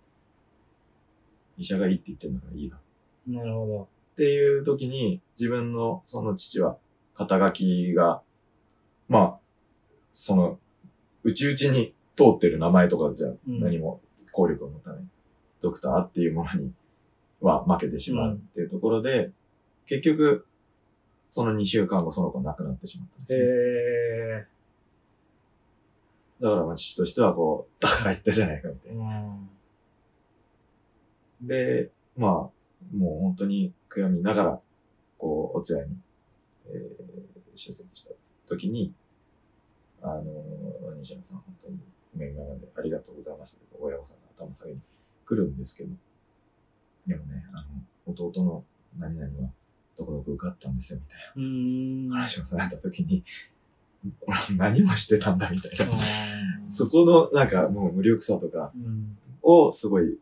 [1.58, 2.78] 医者がいいって言ってんだからいいだ。
[3.28, 3.82] なるほど。
[3.84, 6.78] っていう時に、自分のその父は、
[7.16, 8.22] 肩書きが、
[9.08, 9.38] まあ、
[10.12, 10.60] その、
[11.24, 15.04] 内々に通ってる名前とかじゃうん何も効力を持たない、
[15.62, 16.72] ドクターっていうものに
[17.42, 19.32] は負けてしまうっていうところで、
[19.88, 20.46] 結局、
[21.32, 24.48] その2週間後その子亡くなってしまったんですね、へ
[26.46, 28.94] だからまあ父としてはこう、 だから言ったじゃないかみたえ。
[28.94, 29.22] いな。
[31.42, 31.48] うん。
[31.48, 32.32] で、まあ、
[32.96, 34.62] もう本当に悔やみながら、
[35.18, 35.98] こう、お通夜に、
[36.68, 38.14] えー、出席した
[38.48, 38.94] 時に、
[40.04, 41.80] あのー、西野さん本当に
[42.14, 44.82] 面側でありがとうございましたけど、親御さんが頭下げに
[45.26, 45.90] 来るんですけど、
[47.08, 47.66] でもね、あ
[48.08, 48.64] の、弟の
[49.00, 49.50] 何々は
[49.98, 52.10] どこどこ受かったんですよ、みたい。
[52.10, 53.55] な話をされた時に、俺
[54.58, 55.86] 何をしてたんだ、みたいな。
[56.70, 59.18] そこの、なんかもう無力さとかうん。
[59.42, 60.18] をすごい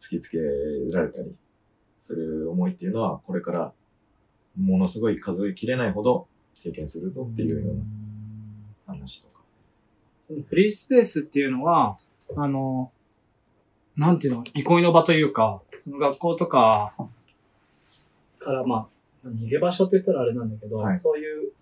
[0.00, 0.38] 突きつけ
[0.92, 1.32] られたり
[2.00, 3.72] する思いっていうのは、これから
[4.60, 7.82] ものすごい数えきれないほど経験するぞっていうような
[8.86, 9.42] 話とか。
[10.48, 11.98] フリースペースっていうのは、
[12.36, 12.90] あの、
[13.96, 16.94] なんていうの、憩いの場というか、その学校とか
[18.38, 18.88] から、ま
[19.24, 21.52] あ、逃げ場所って言ったらあれなんだけど、はいそういう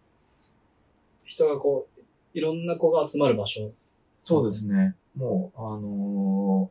[1.25, 2.01] 人がこう、
[2.35, 3.73] いろんな子が集まる場所。
[4.21, 4.95] そうですね。
[5.17, 6.71] もう、あの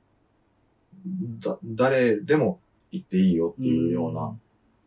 [1.39, 2.59] ーだ、誰でも
[2.91, 4.37] 行っていいよっていうような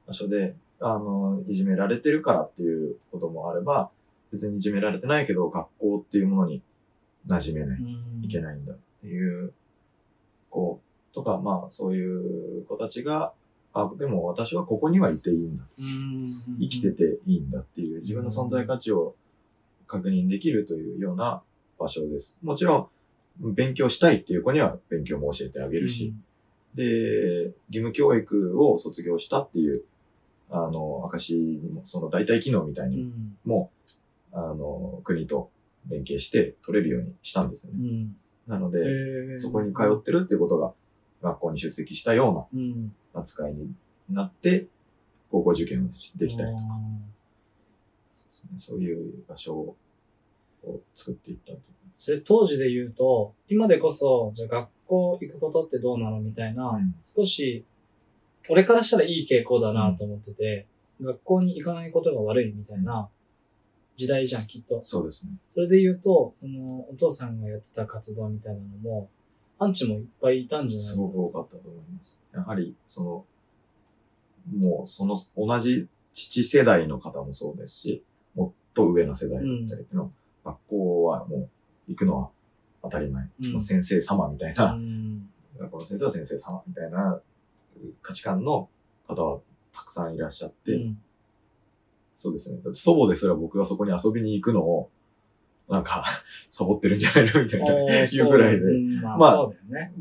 [0.07, 3.91] 場所で、あのーいじめられてるからっていうこともあれば、
[4.33, 6.63] 別にいじめられてないけど、学校っていうものに
[7.29, 7.81] 馴染めない。
[8.23, 8.43] いけい。
[8.43, 9.53] ないんだっていう
[10.51, 10.81] 子
[11.13, 13.33] とか、まあそういう子たちが、
[13.73, 15.65] あ、でも私はここにはいていいんだ。
[15.79, 16.29] うん
[16.61, 19.15] 生きてていいんだっていう自分の存在価値を
[19.87, 21.43] 確認できるというような
[21.79, 22.37] 場所です。
[22.43, 22.91] もちろ
[23.41, 26.15] ん、勉強したいっていう子には勉強も教えてあげるし、、
[26.75, 29.83] で、義務教育を卒業したっていう、
[30.51, 33.37] あの、証にも、その代替機能みたいにうん。
[33.45, 33.71] も、
[34.33, 35.51] あの、国と
[35.89, 37.79] 連携して取れるようにしたんですよね。
[37.79, 38.17] うん。
[38.47, 40.73] なので、そこに通ってるってことが、
[41.23, 42.93] 学校に出席したよううん。
[43.15, 43.73] な扱いに
[44.11, 44.67] なって、
[45.31, 46.63] 高校受験をできたりとか、
[48.43, 49.77] ですねそういう場所を
[50.95, 51.61] 作っていったという。
[51.97, 57.65] それ当時で言うと、今でこそ、じゃあ学校行くことってどうなのみたいな、うん少し、
[58.49, 60.67] 俺からしたらいい傾向だなと思ってて、
[61.01, 63.09] 学校に行かないことが悪いみたいな
[63.97, 64.81] 時代じゃん、きっと。
[64.85, 65.33] そうですね。
[65.53, 69.09] それで言うと、その、お父さんがやってた活動みたいなのも、
[69.59, 70.87] アンチもいっぱいいたんじゃない？
[70.87, 72.21] すごく多かったと思います。
[72.33, 73.25] やはり、その、
[74.69, 78.03] もう、その、同じ父世代の方もそうですし、
[78.75, 80.11] と上の世代だったりの、
[80.45, 81.49] 学校はもう、
[81.89, 82.31] 行くのは
[82.83, 83.29] 当たり前。
[83.53, 85.29] うん先生様みたいな、うん。
[85.59, 87.21] 学校の先生は先生様みたいな
[88.03, 88.69] 価値観の
[89.07, 89.41] 方は
[89.73, 90.99] たくさんいらっしゃって、うん
[92.17, 92.59] そうですね。
[92.65, 94.89] だって祖母ですら僕がそこに遊びに行くのを、
[95.69, 96.05] なんか、
[96.49, 98.05] サボってるんじゃないのみたいな。
[98.05, 98.65] いうぐらいで
[99.03, 99.93] まあ、まあね。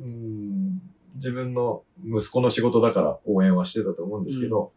[0.00, 0.82] うん
[1.14, 4.72] 自分の息子の仕事だから応援はしてたと思うんですけど、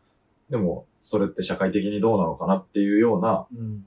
[0.50, 3.60] でも、それって社会的にどうなのかなっていうような、うん。
[3.66, 3.86] うん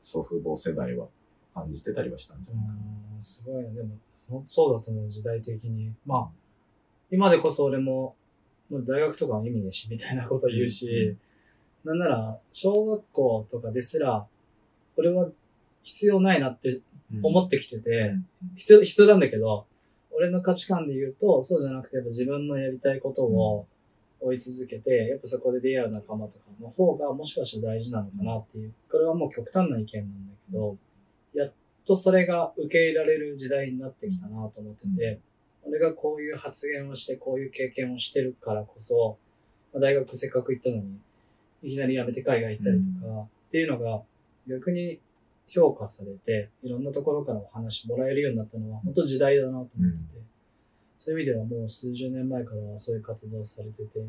[0.00, 1.06] 祖父母世代は
[1.54, 2.72] 感じてたりはしたんじゃないか
[3.16, 3.70] うんすごいね。
[3.74, 5.92] でも、そそうだと思う、時代的に。
[6.06, 6.28] まあ、
[7.10, 8.16] 今でこそ俺も、
[8.70, 11.16] もう大学とかは意味ねえし、みたいなこと言うし、
[11.84, 14.26] なんなら、小学校とかですら、
[14.96, 15.28] 俺は
[15.82, 16.80] 必要ないなって
[17.12, 17.20] な。
[17.22, 19.66] 思ってきてて、うん必要、必要なんだけど、
[20.12, 23.66] 俺の価値観で言うと、そうじゃなくて、自分のやりたいことを
[24.20, 28.72] 追い続けて、やっぱそこで出会う仲間とかの方がもしかしたら大事なのかなっていう。
[28.90, 30.76] これはもう極端な意見なんだけど、
[31.34, 31.52] やっ
[31.86, 35.18] とそれが受け入れられる時代になってきたなと思ってて、
[35.64, 39.18] 俺がこういう発言をして、こういう経験をしてるからこそ、
[39.72, 40.98] まあ大学せっかく行ったのに、
[41.62, 44.02] いきなり辞めて海外行ったりとか、っていうのが
[44.48, 45.00] 逆に
[45.48, 50.20] 評価されて、いろんなところからお話もらえるようになったのは、本当時代だなと思ってて、
[51.00, 54.00] そういう意味ではもう数十年前からそういう活動されてて、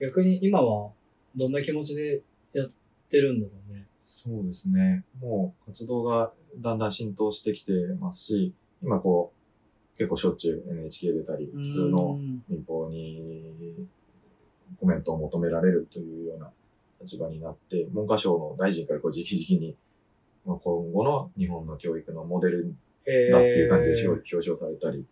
[0.00, 0.90] 逆に今は
[1.36, 2.20] どんな気持ちで
[2.52, 2.70] やっ
[3.08, 3.86] てるんだろうね。
[4.02, 5.04] そうですね。
[5.20, 9.32] もう活動がだんだん浸透してきてますし、今こ
[9.94, 13.86] う、結構しょっちゅう NHK 出たり、普通のうん民放に
[14.80, 16.50] コメントを求められるというような
[17.00, 19.76] 立場になって、文科省の大臣からこう直々に、
[20.44, 22.74] まあ、今後の日本の教育のモデル
[23.06, 25.04] へだっていう感じでー表彰されたり、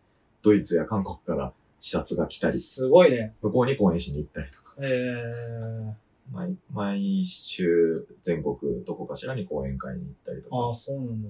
[0.48, 3.34] ドイツや韓国から視察が来たり、すごいね。
[3.42, 5.92] 向こうに講演しに行ったりとか、えー、
[6.32, 8.56] 毎毎週全国
[8.86, 11.28] どこかしらに講演会に行ったりとかああ、、そうなんだ。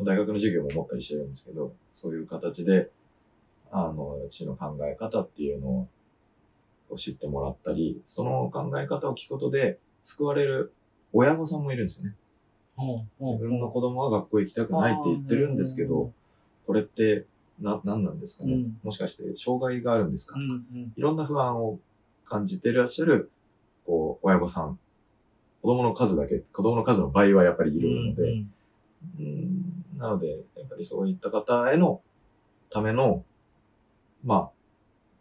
[0.00, 2.90] 大学の授業も持ったりしてるんですけど、そういう形で、
[3.70, 5.86] ああの、父の考え方っていうの
[6.90, 10.72] を知ってもらったり、その考え方を聞くことで救われる
[11.12, 12.14] 親御さんもいるんですよね。
[13.20, 16.12] 自分の子供は学校行きたくないって言ってるんですけど、
[16.66, 17.26] これって
[17.60, 18.78] な、何なんですかね、うん。
[18.82, 20.92] もしかして障害があるんですか、うんうん。
[20.96, 21.78] いろんな不安を
[22.24, 23.30] 感じていらっしゃる、
[23.86, 24.78] こう、親御さん。
[25.62, 28.50] 子供の数だけ、子供の数の倍はやっぱりいるので、うん
[29.18, 29.84] うん。
[29.98, 32.02] なので、やっぱりそういった方への
[32.70, 33.24] ための、
[34.24, 34.50] まあ、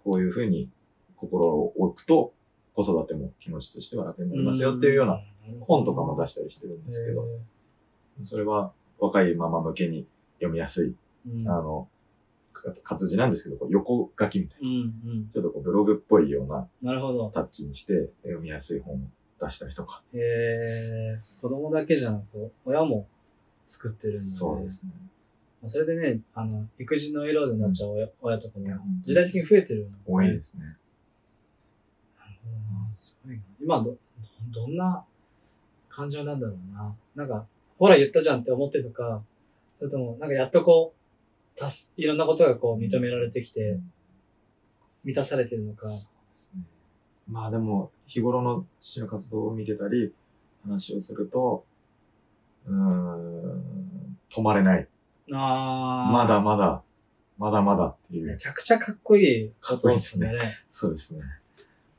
[0.03, 0.69] こういうふうに
[1.15, 2.33] 心を置くと、
[2.75, 5.21] 子育ても気持ちとしては楽になりますよっていうような
[5.61, 7.25] 本とかも出したりしてるんですけど、
[8.23, 10.95] それは若いママ向けに読みやすい、
[11.27, 11.47] うん。
[11.47, 11.92] あの、か
[12.83, 14.79] 活字なんですけど、こう横書きみたいな、うんう
[15.15, 17.29] んちょっとこうブログっぽいようななるほど。
[17.31, 18.97] タッチにして読みやすい本を
[19.41, 20.03] 出したりとか。
[20.13, 23.07] へえ子供だけじゃなく、親も
[23.63, 24.19] 作ってるんで。
[24.19, 24.91] そうですね。
[25.61, 28.65] まあそれでね、あの、育児ノイローゼになっちゃう親,、親とかも
[29.03, 30.65] 時代的に増えてるの多いですね。
[30.65, 32.55] なるほど
[32.87, 33.43] なすごいな。
[33.59, 33.97] 今ど、ど
[34.51, 35.03] どんな
[35.89, 36.95] 感情なんだろうな。
[37.15, 37.45] なんか、
[37.77, 39.23] ほら言ったじゃんって思ってるのか、
[39.73, 41.02] それとも、なんかやっとこう、
[41.55, 43.79] たす、いろんなことがこう認められてきて、
[45.03, 45.87] 満たされてるのか。
[47.27, 50.13] まあでも、日頃の父の活動を見てたり、
[50.63, 51.65] 話をすると、
[52.65, 54.87] うーん、止まれない。
[55.31, 56.83] あーまだまだ、
[57.37, 58.27] まだまだっていう。
[58.27, 60.33] めちゃくちゃかっこいいことですね。
[60.71, 61.23] そうですね。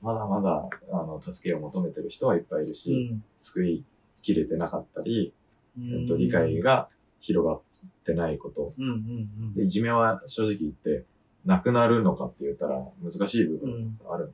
[0.02, 3.84] まだまだ、あの、助けを求めてる人はいっぱいいるし、うん救い
[4.22, 5.34] きれてなかったり、
[5.78, 6.02] うん。
[6.02, 6.88] えっと、理解が
[7.20, 7.62] 広がっ
[8.04, 8.74] てないこと。
[8.78, 11.04] うんうんで、いじめは正直言って、
[11.44, 13.60] なくなるのかって言ったら難しい部うん。
[13.60, 14.32] 分がある。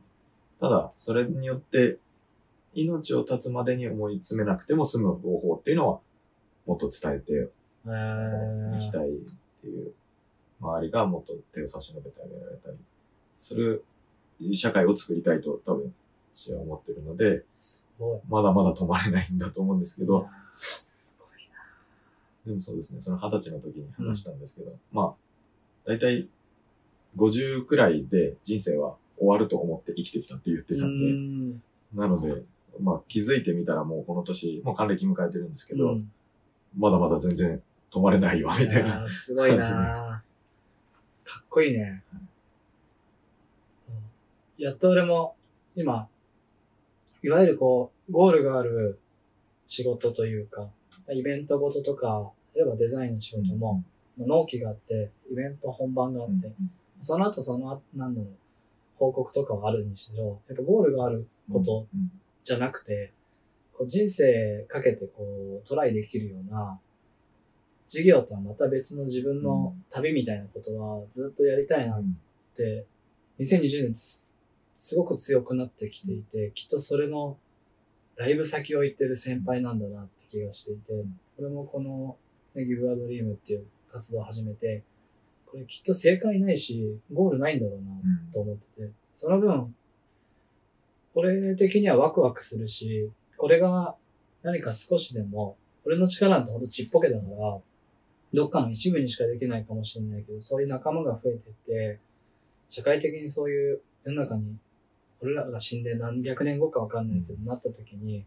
[0.60, 1.98] ただ、それによって、
[2.74, 6.00] 命を絶つまでに思い詰めなくても済む方法っていうのは、
[6.66, 9.20] もっと伝えていきたいっ
[9.62, 9.92] ていう、
[10.60, 12.76] 周りがもっと手を差し伸べてあげられたり
[13.38, 13.82] する
[14.54, 15.92] 社会を作りたいと多分、
[16.32, 17.44] 私は思ってるので。
[18.30, 20.26] まだまだ止まれないんだと思うんですけど、
[22.46, 26.28] でもそうですね、その二十歳の時に話したんですけど、まあ、だいたい
[27.16, 30.80] 50くらいで人生は終わると思って生きてきたって言ってな。
[30.80, 31.62] たんで、ん
[31.94, 32.42] なので、
[32.80, 36.12] まあ気づいてみたらもうこの年、もう還暦迎えてるんですけど、うん
[36.78, 39.04] まだまだ全然止まれないわ、みたいやな。
[39.04, 40.22] ーすごいな
[41.24, 42.02] かっこいいね。
[43.80, 45.34] そうやっと俺も
[45.74, 46.08] 今、
[47.22, 49.00] いわゆるこう、ゴールがある
[49.66, 50.68] 仕事というか、
[51.12, 53.82] イベントごととか、例えばデザインの仕事も、
[54.18, 56.52] 納期があって、イベント本番があって、
[57.00, 58.30] その後その後、なんだろう、
[58.98, 62.10] 報告とかはあるにしろ、やっぱゴールがあることうん
[62.44, 63.12] じゃなくて、
[63.72, 66.78] こう人生かけてこうトライできるような
[67.86, 72.02] 事業とはまた別の自分の旅みたいなことはずっとやりたいなっ
[72.54, 72.86] て、
[73.38, 74.26] 2020年す
[74.74, 77.36] すごく強くなってきていて、きっとそれの
[78.16, 80.92] だいぶ先を行ってる先輩なんだなって気がしていて、
[81.36, 82.16] これもこの、
[82.54, 84.82] ね、ギブアドリームっていう活動を始めて、
[85.46, 88.32] これきっと正解ないし、ゴールないんだろうなうん。
[88.32, 89.74] と思ってて、その分、
[91.14, 93.96] 俺的にはワクワクするし、これが
[94.42, 97.58] 何か少しでも、俺の力なんてほんとちっぽけだから、
[98.32, 101.98] どっかの一部にしかできないかもしれないけど、そういう仲間が増えてって、
[102.68, 104.56] 社会的にそういう世の中に、
[105.20, 108.24] 俺らが死んで何百年後かわかんないけど、なった時に、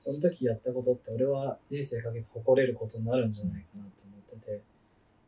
[0.00, 4.62] その時やったことって俺は人生かけて誇れることになるんじゃないかなと思ってて、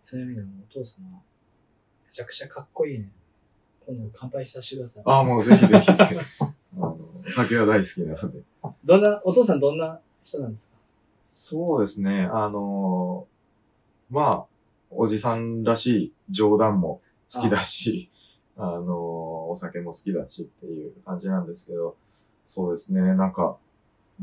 [0.02, 1.08] そういう意味でもお父様、
[2.04, 3.10] めちゃくちゃかっこいいね。
[3.86, 5.02] 今度乾杯させてください。
[5.06, 5.90] ああ、もうぜひぜひ。
[5.90, 5.98] あ
[6.74, 8.40] の、お酒は大好きなので。
[8.82, 10.76] どんな、お父さんどんな人なんですか？
[11.28, 12.28] そうですね。
[12.32, 13.26] あの
[14.10, 14.46] まあ、
[14.90, 18.08] おじさんらしい冗談も好きだし、
[18.56, 21.96] あのお酒も好きだしっていう感じなんですけど、
[22.46, 23.00] そうですね。
[23.00, 23.56] なんか、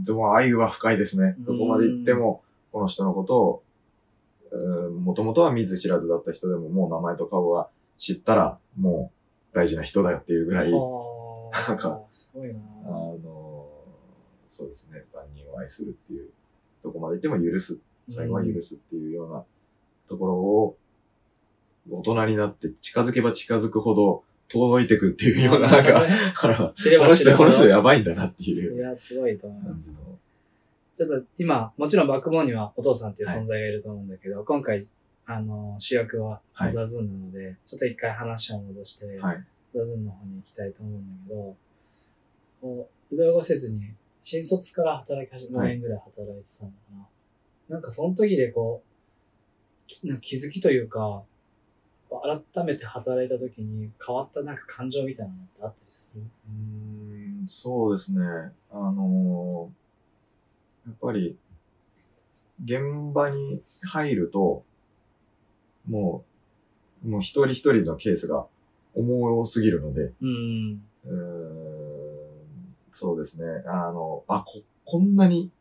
[0.03, 1.35] でも愛は深いですね。
[1.39, 3.63] どこまで行っても、この人のことを、
[4.99, 9.11] もともとは見ず知らずだった人でも、もう名前と顔が知ったら、も
[9.53, 13.67] う大事な人だよっていうぐらい、はあ なんか、すごいなあの
[14.49, 15.05] そうですね。
[15.13, 16.29] 万人を愛するっていう、
[16.83, 19.43] どこまで行っても許す最後は許すっていうような
[20.07, 20.77] ところを、
[21.91, 26.01] 大人になって近づけば近づくほど遠のいてくっていうような、なんか、
[26.41, 27.51] あら知れこの人、ば知るほど。
[27.51, 29.99] この人やばいんだなっていういや、すごいと思います。
[30.97, 34.85] ちょっと今、もちろんバックボーンにはお父さんっていう存在がいると思うんだけど、今回、
[35.25, 39.43] あの、主役ははいザズンなので、ちょっと一回話を戻して、はい。
[39.73, 41.55] ザズンの方に行きたいと思うんだけど、
[42.59, 47.07] こう、移動語せずに、新卒から働き始め、はい5年ぐらい働いてたのかな。
[47.69, 48.89] なんかその時でこう、
[49.87, 51.23] きな気づきというか、
[52.53, 56.21] 改めて働いた時に変わったなんか感情みたいなのってあったりする？
[56.21, 58.19] うーん、そうですね。
[58.71, 61.37] あのーやっぱり、
[62.63, 64.63] 現場に入ると、
[65.87, 66.23] も
[67.05, 68.47] う、もう一人一人のケースが
[68.95, 70.81] 重すぎるので、うん。
[72.91, 73.45] そうですね。
[73.67, 75.51] あの、あ、こ、こんなに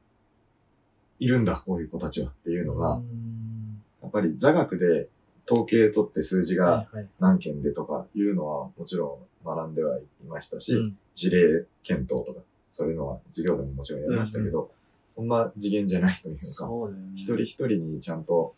[1.18, 5.08] いるんだ、こういう子たちはっていうのが、うんやっぱり座学で
[5.50, 6.86] 統計取って数字が。
[7.18, 12.40] 何件でとかいうのはもちろん学んではいましたし、うん事例検討とか、
[12.72, 14.70] そういうのは授業でももちろんやりましたけど、
[15.10, 16.96] そんな次元じゃないというか、そうね。
[17.16, 18.54] 一人一人にちゃんと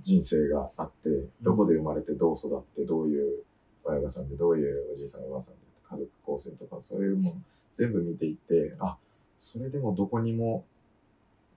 [0.00, 1.10] 人生があって、
[1.42, 3.42] どこで生まれてどう育って、どういう
[3.82, 7.36] 親御さんで、どういうおじいさんおばあさんで、家族構成とか、そういうもの
[7.74, 8.96] 全部見ていって、あ、
[9.40, 10.64] それでもどこにも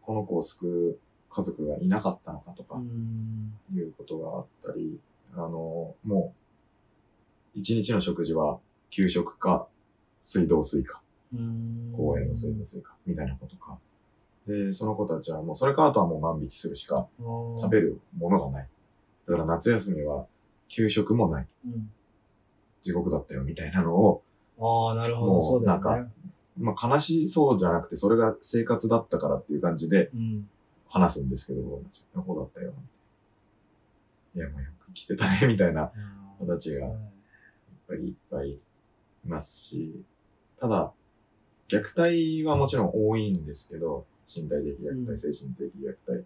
[0.02, 1.00] この子を救う
[1.34, 3.54] 家族がいなかったのかとかう、ん。
[3.74, 5.00] いうことがあったり、
[5.34, 6.34] あの、も
[7.56, 9.68] う、一日の食事は給食か
[10.24, 11.02] 水道水か、
[11.34, 13.78] うん公園の水道水か、みたいなことか。
[14.48, 17.88] で、その子たちはもう、それかあとはもう万引きするしか食べる。
[17.88, 18.70] るものがない。
[19.28, 20.26] だから夏休みは
[20.70, 21.48] 給食もない。
[21.66, 21.92] うん
[22.84, 24.24] 地獄だったよ、みたいなのを、
[24.60, 25.32] ああ、なるほど。
[25.34, 26.12] もうなんね。
[26.60, 30.50] まあ悲しそうじゃなくて、それが生活だったからっていう感じでうん。
[30.94, 31.62] 話すんですけど、
[32.14, 32.74] ここだったよ。
[34.36, 35.92] いや、もうよく来てたね、みたいな
[36.38, 36.92] 子たちがやっ
[37.88, 38.60] ぱりいっぱいい
[39.26, 40.04] ますし、
[40.60, 40.92] ただ、
[41.68, 46.26] 虐待はもちろん多いんですけど、身体的虐うん待、精神的虐待、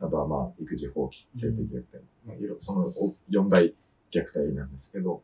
[0.00, 3.74] あとはまあ、育児放棄、性的虐待、まあ、いろそのお四大
[4.10, 5.22] 虐待なんですけど、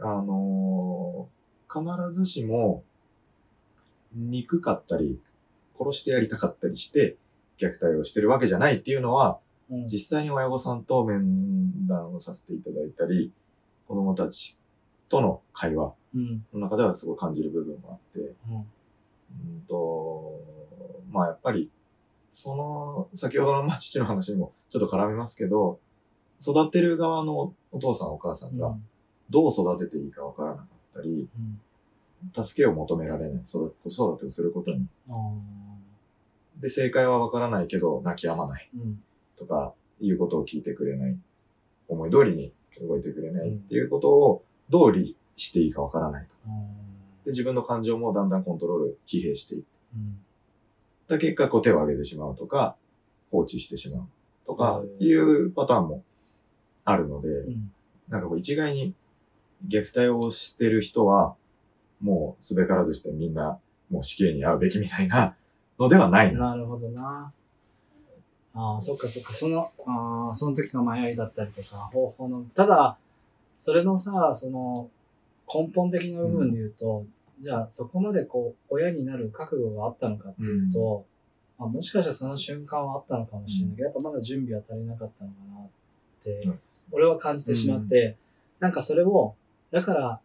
[0.00, 1.44] あのー
[1.74, 2.84] 必ずしも、
[4.14, 5.18] 憎かったり、
[5.76, 7.16] 殺してやりたかったりして、
[7.66, 9.44] 虐待をしてるわけじゃないっていうのは、うん
[9.86, 13.32] 実際に親御さんと面談をさせていただいたり、
[13.88, 14.58] 子供たち
[15.08, 16.44] との会話うん。
[16.52, 18.58] の中ではすごい感じる部分もあって、うんう
[19.58, 20.40] んと、
[21.10, 21.70] まあやっぱり、
[22.30, 25.78] その、先ほどのまあ父の話にもちょっと絡みますけど、
[26.40, 28.76] 育てる側のお父さんお母さんが
[29.30, 32.44] どう育てていいかわからなかったり、うん。
[32.44, 34.86] 助けを求められない、育子育てをすることに。
[36.60, 39.02] で、正解はわからないけど泣き止まないうん。
[39.36, 41.16] とか、いうことを聞いてくれない。
[41.88, 46.34] 思い通りに動いてくれないっていうことをどう理していいかわからないと。
[46.46, 46.50] あ
[47.24, 49.64] で、自分の感情もだんだんコントロール、疲弊していっー
[49.96, 50.18] うん。
[51.08, 52.76] た結果、こう手を挙げてしまうとか、
[53.30, 54.08] 放置してしまう
[54.46, 56.02] とかうん、いうパターンも
[56.84, 57.72] あるので、うん。
[58.08, 58.94] なんかこう一概に
[59.66, 61.34] 虐待をしてる人は、
[62.00, 63.58] もうすべからずしてみんな、
[63.90, 65.36] もう死刑に遭うべきみたいな
[65.78, 66.50] のではないな。
[66.50, 67.32] なるほどな。
[68.54, 72.96] ああ、そっかそっか、その、ああ、その時の迷いだったりとか、方法の、ただ、
[73.56, 74.88] それのさ、その、
[75.52, 77.04] 根本的な部分で言うと、
[77.40, 81.04] じゃあそこまでこう、親になる覚悟があったのかっていうと、
[81.58, 85.68] まあ、もしかしたらその瞬間はあったのかもしれないけど、やっぱまだ準備は足りなかったのかなっ
[86.22, 86.60] て、うん。
[86.92, 88.16] 俺は感じてしまって、
[88.60, 89.34] なんかそれを、
[89.70, 90.20] だから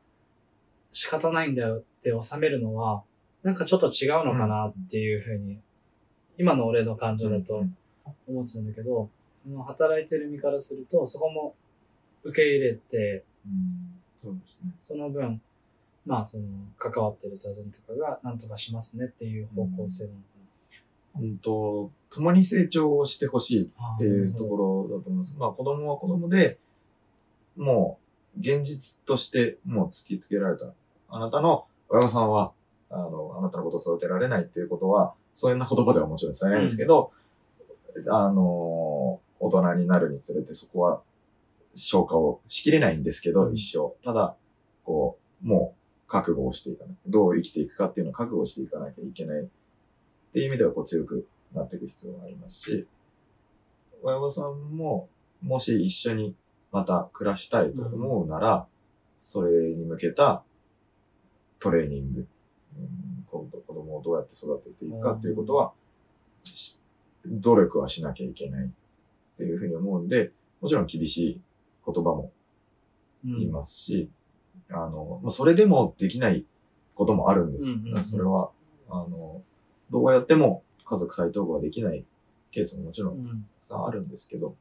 [0.91, 3.03] 仕方ないんだよって収めるのは、
[3.43, 5.59] なんかちょっと違うのかなっていうふうに、
[6.37, 7.65] 今の俺の感情だと
[8.27, 9.09] 思ってたんだけど、
[9.41, 11.55] その働いてる身からすると、そこも
[12.23, 14.71] 受け入れて、うんそうですね。
[14.81, 15.41] その分、
[16.05, 16.43] まあその
[16.77, 20.23] 関わってる座禅とかが何とかしますねっていう方向性なのか
[21.13, 23.95] 本当共に成長をしてほしいな。
[23.95, 25.37] っていうところだと思います。
[25.37, 26.57] まあ子供は子供で、
[27.57, 27.99] も
[28.37, 30.65] う現実としてもう突きつけられた。
[31.09, 32.51] あなたの親御さんは、
[32.89, 37.11] あの、あなたのことを育てられないっていうことは、そういうな言葉ではもちろん伝えないんですけど、
[38.07, 41.01] あの、大人になるにつれてそこは
[41.75, 43.93] 消化をしきれないんですけど、うん一生。
[44.03, 44.35] ただ、
[44.83, 46.95] こう、もう覚悟をしていかない。
[47.07, 49.41] どう生きていくかっていうのを覚悟していかなきゃいけない。
[49.41, 49.47] っ
[50.33, 52.87] ていう意味ではこう強くなっていく必要がありますし、
[54.01, 55.07] 親御さんも、
[55.41, 56.35] もし一緒に
[56.71, 58.67] また暮らしたいと思うなら、
[59.19, 60.43] それに向けた
[61.59, 62.27] トレーニング、
[63.99, 65.73] をどうやって育てていくかっていうことは、
[66.43, 66.79] し
[67.25, 68.69] 努力はしなきゃいけないっ
[69.37, 70.31] ていうふうに思うんで、
[70.61, 71.41] もちろん厳しい
[71.85, 72.31] 言葉も
[73.25, 74.09] うん言いますし、
[74.69, 76.45] あの、まあそれでもできない
[76.95, 77.71] こともあるんです。
[77.71, 78.51] うんうんうんだからそれは、
[78.89, 79.41] あの、
[79.91, 82.05] どうやっても家族再統合ができない
[82.51, 84.55] ケースももちろんたくうんさんあるんですけど、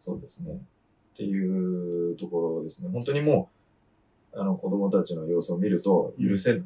[0.00, 0.52] そうですね。
[0.52, 2.90] っていうところですね。
[2.90, 3.50] 本当にも
[4.32, 6.62] う、あの、子供たちの様子を見ると、許せ、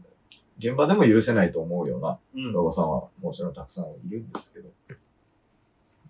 [0.58, 2.54] 現場でも許せないと思うようなうん。
[2.54, 4.68] 親御さんはもちろんたくさんいるんですけど、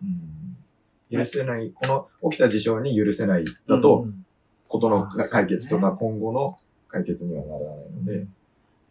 [0.03, 1.19] うん。
[1.19, 1.87] 許せない、こ
[2.23, 4.25] の起きた事象に許せないだと、うん。
[4.69, 6.57] ことの解決とか今後の
[6.89, 8.27] 解決にはならないので、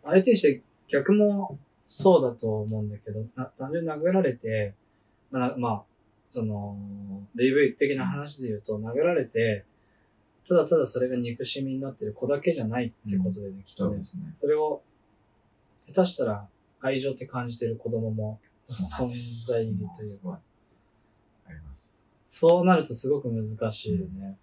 [0.03, 1.57] 相手にして逆も
[1.87, 4.73] そうだと思うんだけど、な単純に殴られて、
[5.31, 5.83] まあ、なまあ、
[6.29, 6.77] その、
[7.35, 9.63] DV 的な話で言うと、殴られて、
[10.47, 14.03] ただただそれが憎しみになってる子だけじゃないってことでね、きっとね。
[14.35, 14.81] それを、
[15.93, 16.47] 下手したら
[16.81, 19.09] 愛情って感じてる子供も存
[19.47, 20.39] 在というか、
[21.47, 21.93] あります。
[22.27, 24.37] そうなるとすごく難しいよね。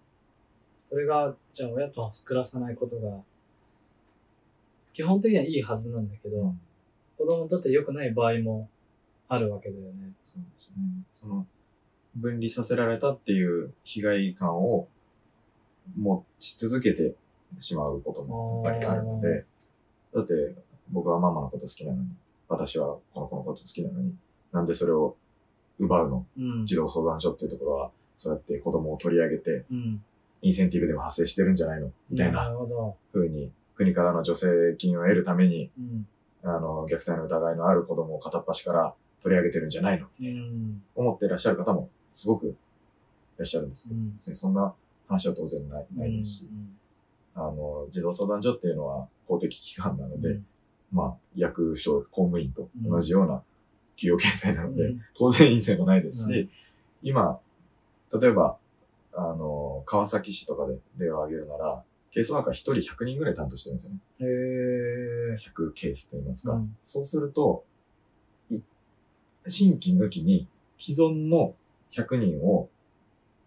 [0.84, 3.20] それが、じゃあ親と暮らさないことが、
[4.92, 6.60] 基本的にはいいはずなんだけど、うん
[7.16, 8.68] 子供にとって良くない場合も
[9.28, 10.12] あるわけだよね。
[10.26, 10.76] そうですね。
[11.14, 11.46] その、
[12.16, 14.88] 分離させられたっていう被害感を
[15.96, 17.14] 持ち続けて
[17.58, 19.44] しまうこともやっぱりあるので、
[20.14, 20.54] だって
[20.90, 22.08] 僕はママのこと好きなのに、
[22.48, 24.14] 私はこの子のこと好きなのに、
[24.52, 25.16] なんでそれを
[25.78, 26.26] 奪うの？
[26.38, 26.66] うん。
[26.66, 30.02] 児童相談所っていうところは、そうやって子供を取り上げて、うん。
[30.42, 31.90] インセンティブでも発生してるんじゃないの？
[32.10, 32.96] みたいなるほど。
[33.12, 36.06] 風に、国からの助成金を得るために、うん。
[36.44, 40.06] あの、虐待の疑いのある子供を片っ端から取り上げてるんじゃないの？
[40.20, 40.82] うん。
[40.94, 42.54] 思っていらっしゃる方もすごくい
[43.38, 44.16] らっしゃるんですけど、うん。
[44.16, 44.74] 別にそんな
[45.08, 46.48] 話は当然ないないですし、
[47.34, 50.38] あの、児童相談所っていうのは公的機関なので、
[50.94, 53.42] まあ、役所、公務員と同じような
[53.96, 56.50] 給与形態なので、うん当然陰性もないですし、うん
[57.02, 57.38] 今、
[58.18, 58.56] 例えば、
[59.12, 61.82] あの、川崎市とかで例を挙げるなら、
[62.12, 63.98] ケースワーカー1人100人ぐらい担当してるんですよね。
[64.20, 64.24] へ
[65.34, 65.36] え。
[65.36, 66.54] 100ケースと言いますか。
[66.54, 67.64] うんそうすると、
[68.50, 68.60] い
[69.48, 71.54] 新規抜きに既存の
[71.92, 72.70] 100人を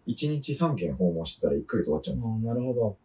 [0.06, 2.28] 1日3件訪問してたら1ヶ月終わっちゃうんです。
[2.28, 2.96] あなるほど。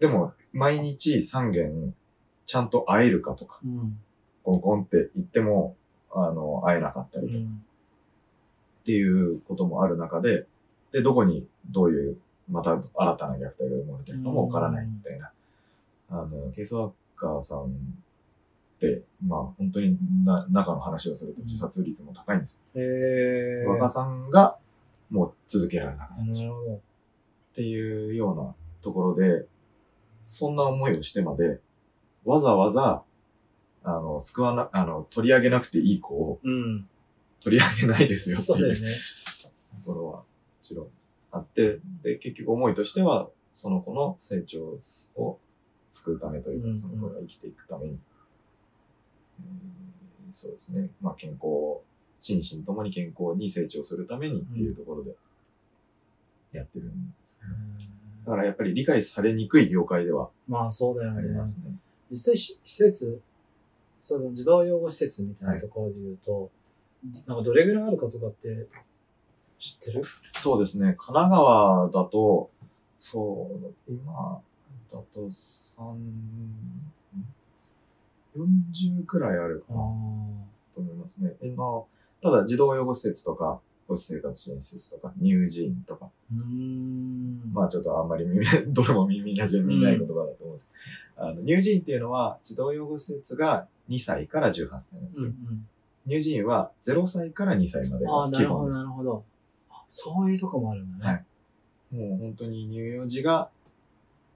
[0.00, 1.94] でも、毎日3件
[2.46, 3.98] ちゃんと会えるかとか、うん。
[4.42, 5.76] コンコンって言っても、
[6.12, 7.64] あの、会えなかったりとかうん。
[8.82, 10.46] っていうこともある中で、
[10.92, 12.16] で、どこにどういう、
[12.50, 15.30] また新たな虐待が生まれてるかもわからないみたいな。
[16.10, 17.70] あの、ケースワーカーさんっ
[18.78, 22.60] て、まあ本当にな中の話をすると自殺率も高いんです。
[22.74, 22.80] へ
[23.64, 23.66] え。
[23.66, 24.58] 若さんが
[25.10, 26.74] もう続けられなくなっちゃうなるほど。
[26.74, 26.78] っ
[27.54, 29.46] ていうようなところで、
[30.24, 31.60] そんな思いをしてまで、
[32.24, 33.02] わざわざ、
[33.82, 36.88] あの、救わな、あの、取り上げなくていい子をうん。
[37.40, 38.96] 取り上げないですよっていうね。
[39.84, 40.24] ところは、も
[40.62, 40.86] ちろん
[41.30, 44.80] あって、で、結局思いとしては、その子の成長
[45.16, 45.38] を
[45.90, 47.98] 救うためというか、うんうんその子が生きていくために、うん
[50.32, 51.82] そうですね、まあ健康、
[52.20, 55.14] 心身ともに健康に成長するためにっていうところで
[56.52, 57.12] やってるんで
[57.84, 57.88] す。
[58.24, 61.46] だからやっぱり理解されにくい業界ではまあそうだよねありま。
[61.46, 61.76] すね。
[62.14, 63.20] 実際し施設、
[63.98, 66.50] その児童養護施設みたいなところで言うと、
[67.26, 68.68] なんかどれぐらいあるかとかって
[69.58, 70.04] 知ってる？
[70.34, 72.50] そうですね、神奈川だと、
[72.96, 74.40] そう、今
[74.92, 75.98] だと三
[78.36, 79.80] 40くらいあるかな。
[79.80, 81.34] あと思いますね。
[81.42, 81.82] 今、
[82.22, 86.10] ただ児童養護施設とか、母子生活支援施設とか、乳児院とか。
[87.52, 90.70] まあちょっとあんまり耳、 どれも耳なじみない言葉だと思うんです。
[91.16, 95.02] あの、乳児院っていうのは、児童養護施設が2歳から18歳なんですよ。
[95.16, 95.68] うんうん。
[96.06, 98.76] 乳児院は0歳から2歳までああ、が基なるほど、本です。
[98.78, 99.24] なるほど。
[99.70, 101.04] あそういうとこもあるんだね。
[101.12, 101.24] はい
[101.94, 103.50] もう本当に乳幼児が、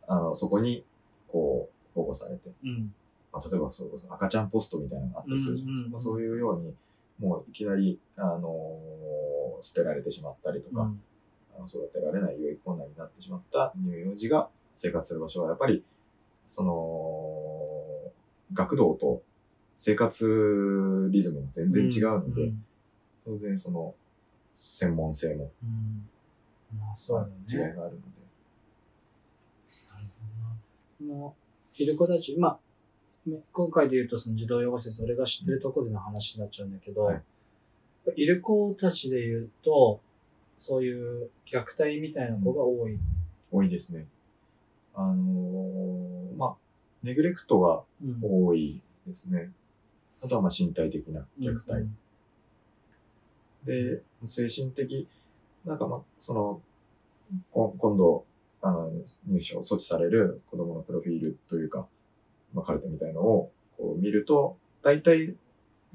[0.07, 0.85] あの、そこに、
[1.27, 2.95] こう、保護されて、うん。
[3.33, 5.99] まあ、例えばそれこそ赤ちゃんポストみたいなのがあったりするじゃないですか。
[5.99, 6.73] そういうように、
[7.19, 11.03] もういきなり、あのー捨てられてしまったりとか、うん。
[11.57, 15.85] あの育てられない有益困難になってしまった乳幼児が生活する場所は、やっぱり、
[16.47, 18.13] その、
[18.55, 19.23] 学童と
[19.77, 22.65] 生活リズムも全然違うので、ん。
[23.25, 23.95] 当然その、
[24.55, 26.09] 専門性もうん。
[26.79, 27.77] まあそうだよ違いね。
[27.77, 28.09] があるので、
[29.93, 30.07] なる
[31.01, 31.15] ほどな。
[31.15, 31.37] も
[31.79, 37.23] う、いる子たち、まあ、ね今回で言うとその児童養護施設、俺が知ってるところでの話になっちゃうんだけど、はい
[38.17, 40.01] い、る子たちで言うと、
[40.59, 42.99] そういう虐待みたいな子が多い。
[43.51, 44.07] 多いですね。
[44.95, 46.55] あのーまあ、
[47.03, 49.51] ネグレクトがうん多いですね。
[50.23, 51.73] あとはまあ身体的な虐待。
[51.73, 51.99] うん
[53.65, 55.07] で、精神的、
[55.65, 56.61] なんかまあ、その、
[57.53, 58.25] こ今度、
[58.63, 58.91] あの、
[59.27, 61.87] 入所、措置される子供のプロフィールというか、
[62.55, 65.35] まあ、カルテみたいのをこう見ると、大体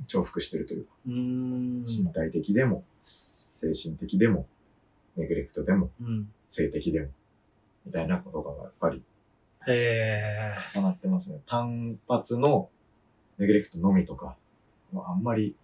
[0.08, 0.92] 重複してるというか。
[1.06, 4.48] 身体的でも、精神的でも、
[5.16, 6.32] ネグレクトでも、うん。
[6.50, 7.08] 性的でも、
[7.86, 9.02] みたいなことがやっぱり。
[9.66, 11.40] 重なってますね。
[11.48, 12.70] 単発の
[13.38, 14.36] ネグレクトのみとか
[14.94, 15.56] はあんまり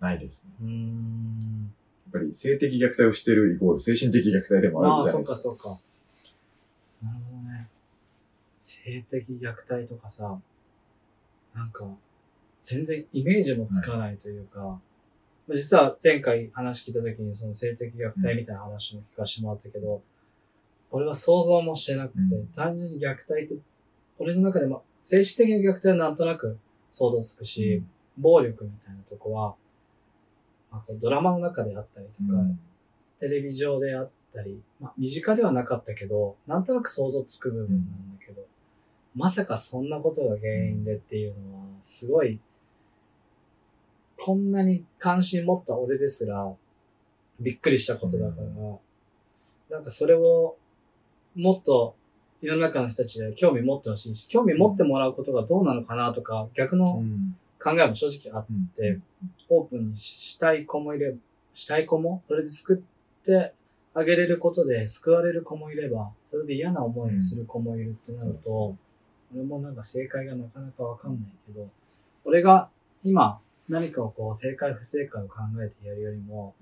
[0.00, 0.50] ないですね。
[0.62, 1.74] うーん。
[2.12, 5.36] ぱり性的虐待をしてるイコール精神的虐待でもあるじゃないですか。
[5.36, 5.80] そうか。
[7.02, 7.68] なるほどね。
[8.60, 10.38] 性的虐待とかさ、
[11.54, 11.86] なんか、
[12.62, 14.80] 全然イメージもつかないというか、
[15.50, 20.00] 実は前回話聞いた時にその性的虐待みたいな話も聞かせてもらったけど、
[20.92, 22.46] 俺は想像もしてなくて、うん。
[22.48, 23.54] 単純に虐待って、
[24.18, 26.58] 俺の中でも精神的な虐待はなんとなく
[26.90, 27.82] 想像つくし、
[28.16, 29.54] 暴力みたいなとこは、
[30.70, 32.60] まあ、ドラマの中であったりとか、うん。
[33.18, 38.42] テレビ上であったり、まあ、身近ではなかったけど、なんとなく想像つく部分なんだけど、
[39.14, 42.38] まさかそんなことが原因でっていうのは、すごい、
[44.24, 46.48] こんなに関心持った俺ですら、
[47.40, 50.56] びっくりしたことだから、なんかそれを、
[51.34, 51.96] もっと
[52.40, 57.36] 世の中の人たちで興味持ってほしいし、興味持ってもらうことがどうなのかなとか、逆うのん。
[57.60, 59.00] 考えも正直あって、うんで
[59.48, 61.18] オープンにしたい子もいれば、
[61.54, 63.52] したい子も、それで救って
[63.92, 68.76] あげれることで救われる子もいれば、それで嫌な思いをする子もいるってなると、
[69.34, 71.68] 俺もなんか正解がなかなかわかんないけど、
[72.24, 72.68] 俺が
[73.04, 73.40] 今
[73.72, 76.54] 何かをこう正解不正解を考えてやるよりも、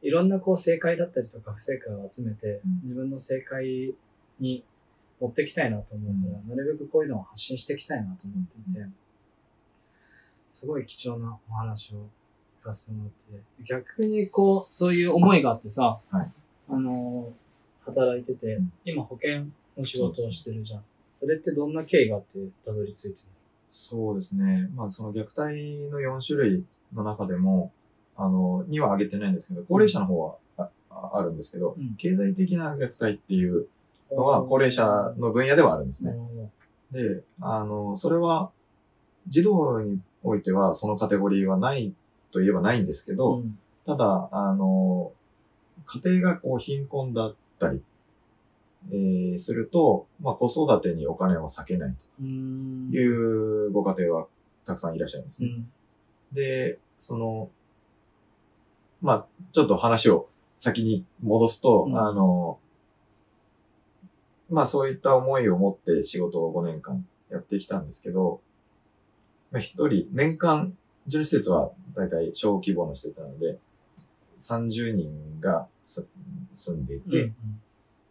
[0.00, 3.94] いろんなこう正解だったりとか不正解を集めてうん、自分の正解
[4.40, 4.64] に
[5.20, 8.88] 持ってきたいなと思うから、なるべくこういうのを発信していきたいなと思っていて、
[10.48, 12.08] すごい貴重なお話を
[12.62, 16.32] 聞かせてもらって、逆にこう、そういう思いがあってさ、はい。
[16.70, 18.72] あのー、働いてて、うん。
[18.84, 19.44] 今保険
[19.76, 20.84] の仕事をしてるじゃん。
[21.14, 23.16] それってどんな経緯があってたどり着いてる
[23.78, 24.70] そうですね。
[24.74, 26.64] まあ、その虐待の4種類
[26.94, 27.72] の中でも、
[28.16, 31.94] あの、には挙げてないんですけど、高齢者の方はあああるんですけど、うん。
[31.96, 33.68] 経済的な虐待っていう
[34.10, 34.82] ののは高齢者
[35.18, 36.14] の分野ではあるんですね。
[36.90, 38.50] で、あの、それは、
[39.28, 41.92] 児童においてはそのカテゴリーはない
[42.32, 43.58] といえばないんですけど、うん。
[43.84, 45.12] ただ、あの、
[45.84, 47.82] 家庭がこう貧困だったり、
[48.90, 52.22] えーすると、まあ子育てにお金を割けないと。
[52.22, 54.26] いうご家庭は
[54.64, 55.48] たくさんいらっしゃいますね。
[55.48, 55.68] うん。
[56.32, 57.50] で、その、
[59.02, 61.98] まあ、ちょっと話を先に戻すと、うん。
[61.98, 62.58] あの、
[64.48, 68.40] まあそういった思いを持って仕事を5年間やってきたんですけど、
[69.50, 70.76] まあ一人、年間、
[71.06, 73.58] うちの施設は大体小規模の施設なので、
[74.40, 76.06] 30人がす
[76.54, 77.34] 住んでいて、うん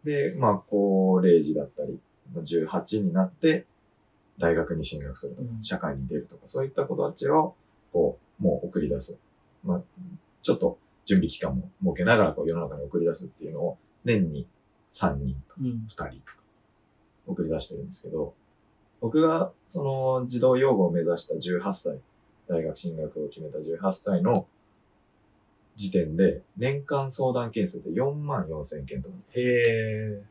[0.06, 1.98] で、まあ高齢児だったり、
[2.32, 3.66] まあ18になって
[4.38, 7.54] 大学に進学するとかう、ん社会に出るとか、そういった子たちを、
[7.92, 9.18] こう、もう送り出す。
[9.64, 9.82] まあ、
[10.42, 14.46] ちょっと準備期間も設けながら、こう世の中に送り出すっていうのを、年に
[14.92, 16.36] 3人とかうん2人とか
[17.26, 18.34] 送り出してるんですけど、
[19.00, 21.98] 僕がその児童養護を目指した18歳、
[22.48, 24.46] 大学進学を決めた18歳の
[25.76, 30.22] 時点で、年間相談件数で4万4千件とか、へえ。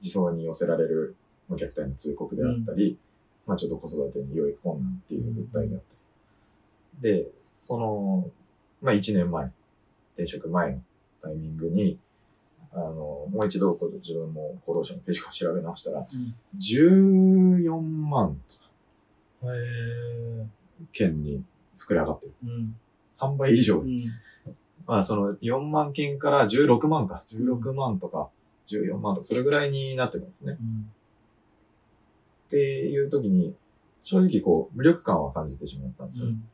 [0.00, 1.14] 自走に寄せられる
[1.48, 2.98] まあ虐待の通告であったり、
[3.46, 7.14] まあちょっと子育てに養育困難っていう訴えであったり。
[7.14, 8.30] で、その、
[8.80, 9.50] まあ1年前、
[10.16, 10.80] 転職前の
[11.20, 11.98] タイミングに、
[12.72, 16.06] あの、もう一度こう自分も厚労省のページを調べ直したら、
[16.58, 18.40] 14万
[19.42, 20.46] へえ。
[20.92, 21.42] 件に
[21.78, 22.32] 膨れ上がってる。
[22.44, 22.76] うん。
[23.14, 23.84] 3倍以上う。
[23.84, 24.04] ん。
[24.86, 27.24] まあその4万件から16万か。
[27.32, 28.30] 16万とか
[28.68, 30.56] 14万とか、それぐらいになってるんですね。
[30.60, 30.90] うん。
[32.46, 33.54] っていう時に、
[34.02, 36.26] 正直こう、無力感は感じてしまったんですよ。
[36.28, 36.48] うん。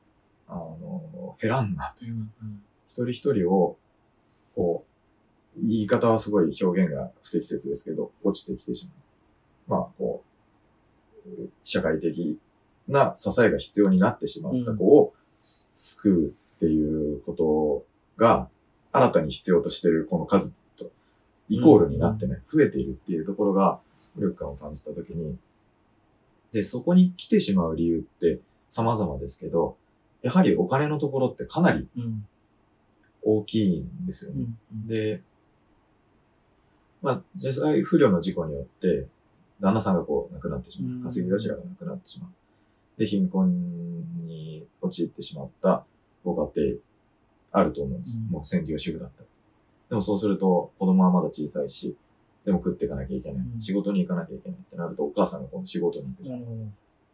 [0.49, 2.15] あの、減らんなという。
[2.15, 2.63] うん。
[2.89, 3.77] 一人一人を、
[4.55, 4.85] こ
[5.57, 8.89] う、言い方はすごい表現が不適切ですけど、落ちてきてし
[9.69, 9.81] まう。
[9.81, 10.23] まあ、こ
[11.27, 12.39] う、社会的
[12.87, 15.15] な支えが必要になってしまった子を
[15.75, 17.45] 救うっていうこと
[18.19, 18.49] が、
[18.93, 20.91] 新たに必要としているこの数と、
[21.49, 23.81] イコールになってね、増えているっていうところが、
[24.17, 25.37] 無力感を感じたときに、
[26.53, 28.41] で、そこに来てしまう理由って
[28.71, 29.77] 様々ですけど、
[30.23, 32.27] やはりお金のところってかなりうん。
[33.23, 34.45] 大きいんですよね。
[34.73, 34.87] うん。
[34.87, 35.21] で、
[37.03, 39.07] まあ、実際不慮の事故によって、
[39.61, 41.05] 旦那さんがこう亡くなってしまうんう。
[41.05, 42.31] 稼ぎ頭が亡くなってしまう。
[42.99, 45.85] で、貧困に陥ってしまった
[46.25, 46.79] ご家庭
[47.53, 48.17] あると思うんです。
[48.17, 49.27] うんもう専業主婦だったら。
[49.91, 51.97] でもそうすると、子供はまだ小さいし、
[52.45, 53.47] でも食っていかなきゃいけない。
[53.55, 56.41] うん仕事に行かなきゃいけないってなると、お母さんが今度仕事に行くじゃん。
[56.41, 56.59] なるほど。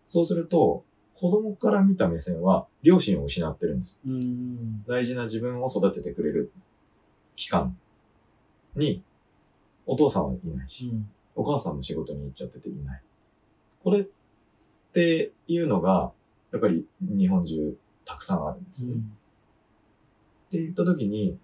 [0.08, 3.98] そうすると、子供から見た目線は、両親を失ってるんです。
[4.06, 4.84] うん。
[4.86, 6.50] 大事な自分を育ててくれる
[7.36, 7.76] 期間
[8.74, 9.02] に、
[9.86, 11.08] お父さんはいないし、うん。
[11.36, 13.02] お母さんも仕事に行っちゃってていない。
[13.82, 14.06] これっ
[14.92, 16.12] ていうのが、
[16.52, 18.94] やっぱり日本中たくさんあるんですね。
[20.54, 21.36] って言った時に、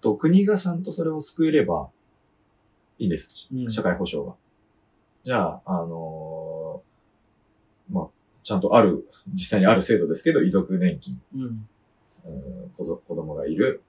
[0.00, 1.90] と国がちゃんとそれを救えれば
[2.98, 3.48] いいんです。
[3.52, 4.34] うん社会保障が。
[5.22, 8.06] じゃあ、あのーまあ、
[8.42, 11.42] ちゃんとある、実際にある制度ですけど、遺族年金、うん。
[11.42, 13.82] うん子供がいる、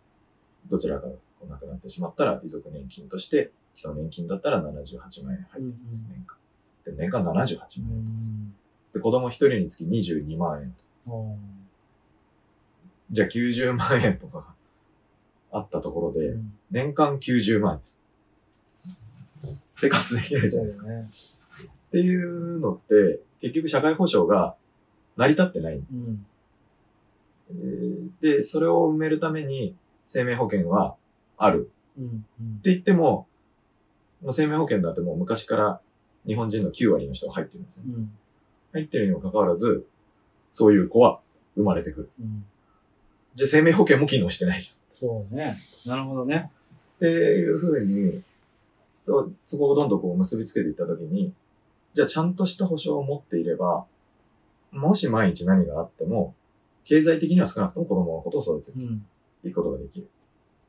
[0.68, 1.14] どちらかが
[1.50, 6.38] 亡くなってしまったら、遺族年金として、基礎年金だったら78万円入ってきます、うん年間。
[6.86, 7.98] で、年間78万う円。
[7.98, 8.56] ん。
[8.94, 10.76] で、子供一人につき22万円
[11.06, 11.12] と。
[13.12, 14.46] じゃあ90万円とかが
[15.52, 17.98] あったところで、うん年間90万円です。
[19.74, 20.88] 生活できないじゃないですか。
[20.90, 24.56] っていうのって、結局社会保障が
[25.16, 25.76] 成り立ってない。
[25.76, 26.26] うん。
[27.52, 29.76] えーで、それを埋めるために
[30.08, 30.96] 生命保険は
[31.38, 31.72] ある。
[31.98, 32.26] うん。
[32.42, 33.28] うんって言っても、
[34.22, 35.80] もう生命保険だってもう昔から
[36.26, 37.84] 日本人の9割の人が入ってるんですよ。
[37.88, 38.12] うん。
[38.74, 39.86] 入ってるにもかかわらず、
[40.52, 41.20] そういう子は
[41.56, 42.10] 生まれてくる。
[42.20, 42.46] うん。
[43.38, 44.76] じゃあ生命保険も機能してないじゃん。
[44.90, 45.56] そうね。
[45.86, 46.50] なるほどね。
[46.96, 48.24] っていうふうに、
[49.04, 51.32] そう、そこをどんどんこう結びつけていったときに、
[51.94, 53.86] じゃあちゃんとした保障を持っていれば、
[54.72, 56.34] もし毎日何があっても、
[56.84, 59.06] 経済的には少なくとも子供のことを育ててうん。
[59.44, 60.10] いくことができる。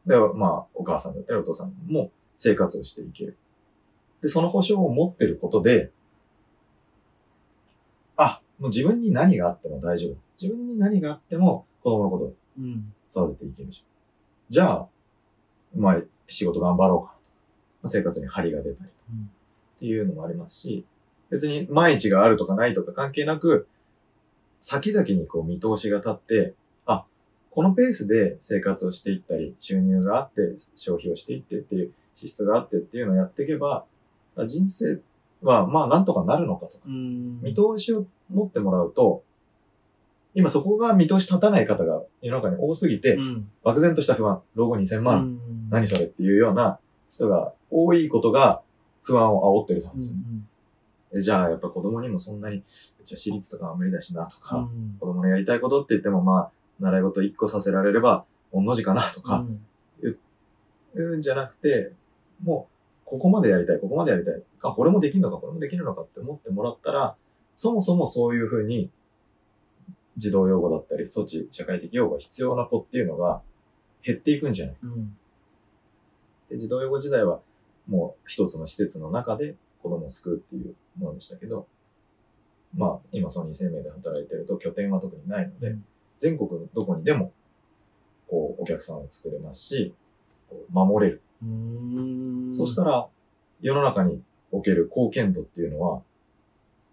[0.04, 3.38] で、まあ、お母さんだったりお父さんも生活をしていける。
[4.20, 5.90] で、その保障を持ってることで、
[8.16, 10.16] あ、もう自分に何があっても大丈夫。
[10.40, 12.34] 自分に何があっても子供のこと。
[13.10, 13.86] 育てていけるじゃん。
[14.50, 14.86] じゃあ、
[15.76, 17.14] まあ、仕事頑張ろうか。
[17.82, 19.30] まあ生活に張りが出たりうん
[19.76, 20.84] っていうのもありますし、
[21.30, 23.68] 別に毎日があるとかないとか関係なく、
[24.60, 26.54] 先々にこう見通しが立って、
[26.86, 27.04] あ、
[27.50, 33.84] このペースで生活をしていったり、収入があって、消費をしていってっていう、支出があってっていうのをやっていけば、
[34.36, 35.00] あ人生
[35.42, 37.40] はまあなんとかなるのかとか、うん。
[37.40, 39.22] 見通しを持ってもらうと、
[40.38, 43.50] 今そこが見通し立たない方が世の中に多すぎて、うん。
[43.64, 46.78] 漠然とした不安、老後2000万、うん何それっていうような
[47.12, 48.62] 人が多いことが
[49.02, 50.16] 不安を煽ってると思ううんですよ。
[50.16, 51.18] ん。
[51.18, 52.62] えじゃあやっぱ子供にもそんなに、
[53.04, 59.44] じゃあ私立とかは無理だしなとか、うん子供のやりたいことって言ってもまあ、習い事1個させられれば、御の字かなとか、
[60.94, 61.92] うんじゃなくて、
[62.44, 62.68] も
[63.04, 64.40] う、ここまでやりたい、ここまでやりたい。
[64.62, 67.16] あ、これもできるのか、これもできるのかって思ってもらったら、
[67.56, 68.90] そもそもそういうふうに、
[70.18, 73.40] 児童養護だったり、措置、社会的養護が必要な子っていうのが
[74.04, 75.16] 減っていくんじゃないうん。
[76.50, 77.40] で、児童養護時代は、
[77.88, 81.66] もう一つの施設の中で子供を救うっていうものでしたけど、
[82.76, 85.76] まあ、今ソニー生命で働いてると拠点は特にないので、
[86.18, 87.32] 全国どこにでも、
[88.28, 89.94] こう、お客さんを作れますし、
[90.50, 91.22] こう守れる。
[91.42, 92.54] うん。
[92.54, 93.08] そしたら、
[93.60, 94.20] 世の中に
[94.52, 96.02] おける貢献度っていうのは、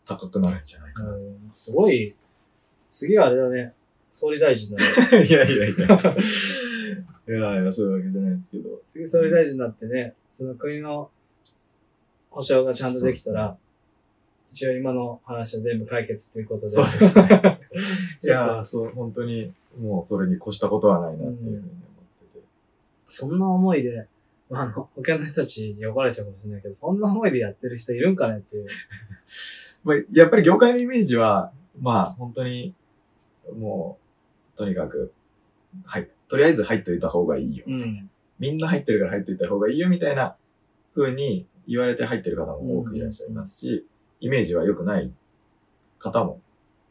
[0.05, 1.11] 高くなるんじゃないかな。
[1.11, 2.15] うんすごい、
[2.95, 3.73] 次はあれだね。
[4.09, 4.81] 総理大臣だ
[5.11, 5.25] ね。
[5.27, 5.87] いやいやいや。
[7.27, 8.81] いやいや、そういうわけじゃないんですけど。
[8.85, 11.09] 次総理大臣になってね、その国の
[12.29, 13.57] 保障がちゃんとできたら、
[14.49, 16.69] 一応今の話は全部解決ということで。
[16.69, 17.59] そうですね。
[18.23, 21.65] いやー、そう、本当に、もうそれに越したことはないなっていうふうに思っ
[22.33, 22.45] てて。
[23.09, 24.07] そんな思いで、
[24.49, 28.67] まあ、あの、他の人たちに怒られちゃうかもしれないけど、そんな思いでやってる人いるんかねっていう。
[29.83, 32.73] まあ、やっぱり業界のイメージは、まあ、本当に、
[33.53, 33.97] も
[34.55, 35.13] う、とにかく、
[35.85, 37.65] はい、とりあえず入っといた方がいいよ。
[37.67, 38.09] うん。
[38.39, 40.35] みんな入ってるから入っといた方がいいよみたいな
[40.93, 43.85] 風に言われて入ってる方も多くいらっしゃいますし、
[44.19, 45.11] イメージは良くない
[45.99, 46.39] 方も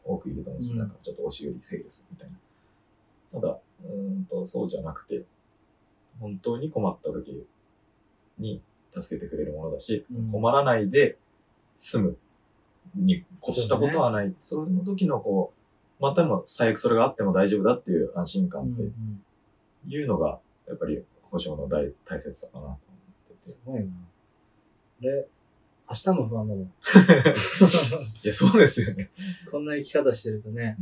[0.03, 0.73] 多くいると思うんですよ。
[0.73, 3.39] うんなんかちょっと押し売りセールスみたいな。
[3.39, 5.23] ただ、うーんと、そうじゃなくて、
[6.19, 7.45] 本当に困った時
[8.37, 8.61] に
[8.93, 11.17] 助けてくれるものだし、うん困らないで
[11.77, 12.17] 済む
[12.95, 14.33] に越したことはない。
[14.41, 15.64] その時のこう、
[15.99, 18.81] またも最悪それがあっても大丈夫だっていう安心感って
[19.87, 22.77] いうのが、やっぱり保証の大大切さかなと思っ
[23.29, 23.39] てて。
[23.39, 23.85] すごいな。
[25.01, 25.27] で、
[25.89, 26.63] 明日も不安だもん。
[28.23, 29.11] いや、そうですよね。
[29.51, 30.77] こんな生き方してるとね、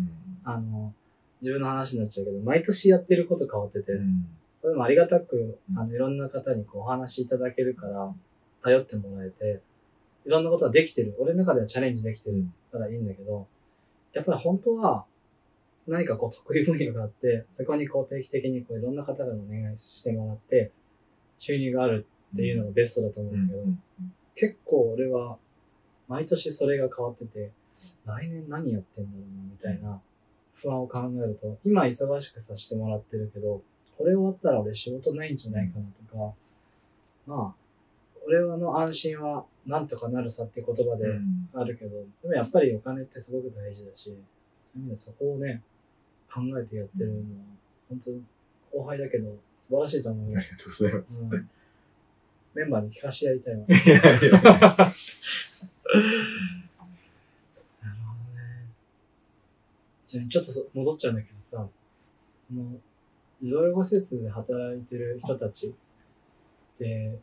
[0.46, 0.52] うん。
[0.52, 0.94] あの、
[1.42, 4.28] 自分の話になっちゃうけど、毎年やってること変わってて、うん。
[4.62, 8.16] それもありがたくう、んあの、いろんな方にこうお話しいただけるから、
[8.62, 9.62] 頼ってもらえて、
[10.26, 11.16] いろんなことができてる。
[11.20, 13.46] 俺の中ではチャレンジできてるからいいんだけど、
[14.14, 15.06] やっぱり本当は、
[15.88, 20.72] 何かこう得意分野があって、 そこにこう定期的にこういろんな方がお願いしてもらって、
[21.40, 23.66] 収入があるっていうのがベストだと思うんだけど、
[24.36, 25.38] 結構俺は、
[26.08, 27.52] 毎年それが変わってて、
[28.06, 30.02] 来年何やってんだろうな、みたいな
[30.54, 33.62] 不安を考えると、今忙しくさせてもらってるけど、
[33.96, 36.34] これ終わったら俺仕事ないんじゃないかなとか、
[37.28, 37.56] まあ、
[38.26, 41.92] 俺の安心はなんとかなるさって言葉でうんあるけど、
[42.22, 44.16] でもやっぱりお金ってすごく大事だし、
[44.64, 45.62] そういう意味でそこをね、
[46.34, 47.24] 考えてやってるのは、
[47.90, 48.12] 本当
[48.78, 50.58] 後輩だけど、素晴らしいと思いありがます。
[50.58, 51.24] とうございます。
[51.24, 51.50] うん、
[52.56, 53.66] メンバーに聞かせてやりたいわ。
[53.66, 54.42] いやいやいや
[57.82, 58.70] なるほどね。
[60.08, 61.70] じゃあちょっとそ戻っちゃうんだけどさ、
[62.48, 62.80] その、
[63.42, 65.74] 医療養護施設で働いてる人たち
[66.80, 67.20] で、まあ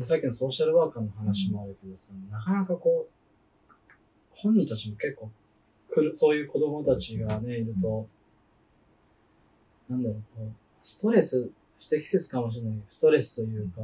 [0.00, 3.72] さっきのソーシャルワーカーの話もあるけどさ、なかなかこう、
[4.30, 5.30] 本人たちも結構
[5.88, 8.08] 来る、そういう子供たちがね、いると、
[9.88, 10.48] なんだろう、こう、
[10.82, 13.80] ストレス、不適切かもしれないストレスというか、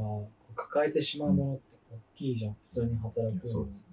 [0.55, 3.85] 抱えてしまうものって大きいじゃん、普通に働くそうですね。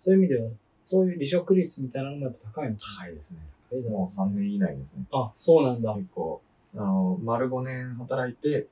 [0.00, 0.50] そういう意味では、
[0.82, 3.38] そういう離職率みたいなのもやっぱ高いのか高いですね。
[3.70, 5.04] 高いだろもう3年以内ですね。
[5.12, 5.94] あ、そうなんだ。
[5.94, 6.40] 結構、
[6.74, 8.66] あの、丸5年働いて、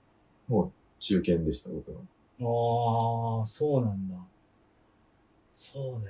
[0.49, 1.99] もう中堅でした、僕は。
[2.43, 4.17] ああ、そうなんだ。
[5.51, 6.07] そうだよね。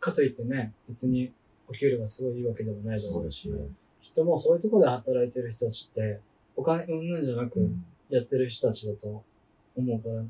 [0.00, 1.32] かといってね、別に
[1.68, 3.52] お給料がすごいいいわけでもないだろうし、
[4.00, 6.20] きっともうそういうところで働いてる人たちって、
[6.56, 9.22] お金うんぬんじゃなくうんやってる人たちだと
[9.76, 10.22] 思うから、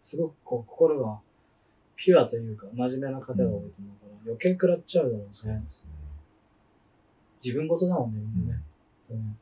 [0.00, 1.18] すごくこう心が
[1.94, 3.78] ピュアというか、真面目な方が多いと思うから、
[4.24, 5.28] 余計食らっちゃうだろうね。
[5.32, 5.90] そうですね。
[7.44, 8.62] 自分事だもんね、みんなね。
[9.10, 9.41] うんで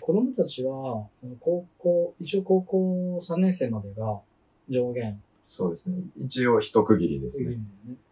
[0.00, 1.06] 子供たちは、
[1.40, 4.20] 高校、一応高校3年生までが
[4.68, 5.20] 上限。
[5.46, 5.98] そうですね。
[6.24, 7.50] 一応一区切りですね。
[7.50, 7.58] ね。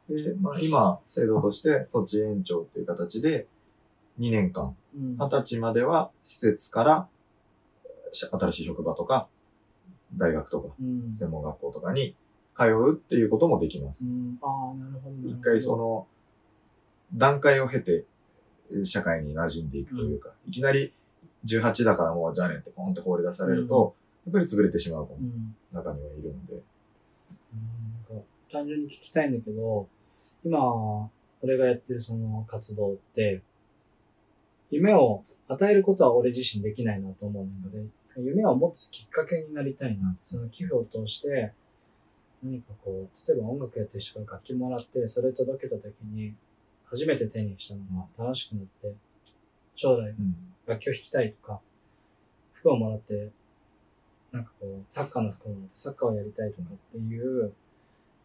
[0.09, 3.47] で、まあ今、制度として措置延長という形で、
[4.19, 5.17] 2年間、うん。
[5.17, 7.09] 20歳までは施設から、
[8.13, 9.29] し新しい職場とか、
[10.17, 11.17] 大学とか、うん。
[11.19, 12.17] 専門学校とかに
[12.57, 14.07] 通うっていうこともできますう。
[14.07, 14.75] ん、ああ。
[14.75, 16.07] なるほど一回そ、の、
[17.15, 18.05] 段階を経て、
[18.85, 20.93] 社会に馴染んでいくというか、いきなり
[21.45, 23.95] 18だからもうじゃあねってポンって放り出されると、
[24.27, 25.55] やっぱり潰れてしまう子もうん。
[25.73, 26.63] 中にはいるので、うん
[28.15, 29.89] なんか単純に聞きたいんだけど、
[30.45, 31.11] 今、
[31.43, 33.43] 俺がやってるその活動って、
[34.71, 37.85] 夢を与えることは俺自身できないなと思うので、
[38.17, 40.17] 夢を持つきっかけになりたいな。
[40.21, 41.53] その寄付を通して、
[42.43, 46.35] 何かこう、例えば音楽やってる人が楽器もらって、それ届けた時に、
[46.85, 48.93] 初めて手にしたのが楽しくなって、
[49.75, 50.15] 将来
[50.71, 51.61] 楽器を弾きたいとか、
[52.53, 53.31] 服をもらって、
[54.33, 57.53] なんかこう、サッカーの服をもらってサッカーをやりたいとかっていう、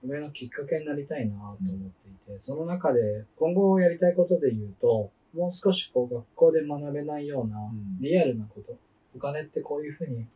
[0.03, 7.99] 夢のきっかけになりたいなと思っていて、その中で今後やりたいことで言うと、もう少しこう学校で学べないようなうん。
[7.99, 8.77] リアルなこと、
[9.15, 10.27] お金ってこういうふうに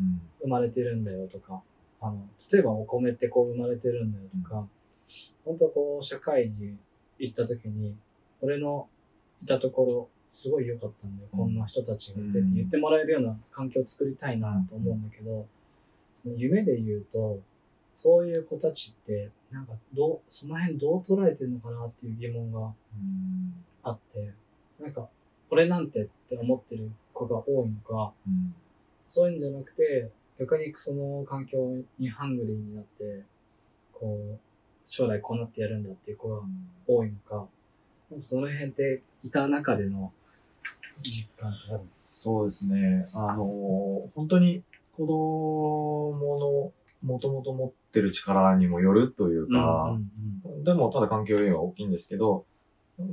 [0.00, 0.20] うん。
[0.40, 1.62] 生まれてるんだよとか、
[2.00, 4.66] あの、例えばお米ってこう生まれてるんだよとか、
[5.44, 6.76] 本当こう社会に
[7.18, 7.94] 行った時に、
[8.40, 8.88] 俺の
[9.42, 11.28] いたところ、すごい良かったんだよ。
[11.32, 11.38] うん。
[11.38, 12.54] こんな人たちがいてってうん。
[12.54, 15.46] 言ってもらえるような環境を作りたいなと思うんだけど、
[16.22, 17.40] その夢で言うと、
[17.92, 24.32] そういう子たちって、なんかどう、その辺どう捉えてるのかなっていう疑問がうんあって、
[24.80, 25.08] なんか、
[25.50, 28.54] 俺なんてって思ってる子が多いのか、うん。
[29.08, 33.22] そういうんじゃなくて、逆にその環境にハングリーになって、
[33.92, 34.38] こう、
[34.84, 36.42] 将来こうなってやるんだっていう子が
[36.86, 37.48] 多いのか
[38.22, 40.12] その辺っていた中での
[40.98, 41.82] 実感ってある？
[41.82, 43.08] んですそうですね。
[43.12, 44.62] あの、本当に
[44.96, 49.98] 子供のもともと持ってる力にもよるというか、
[50.64, 52.46] でもただ環境要因は大きいんですけど、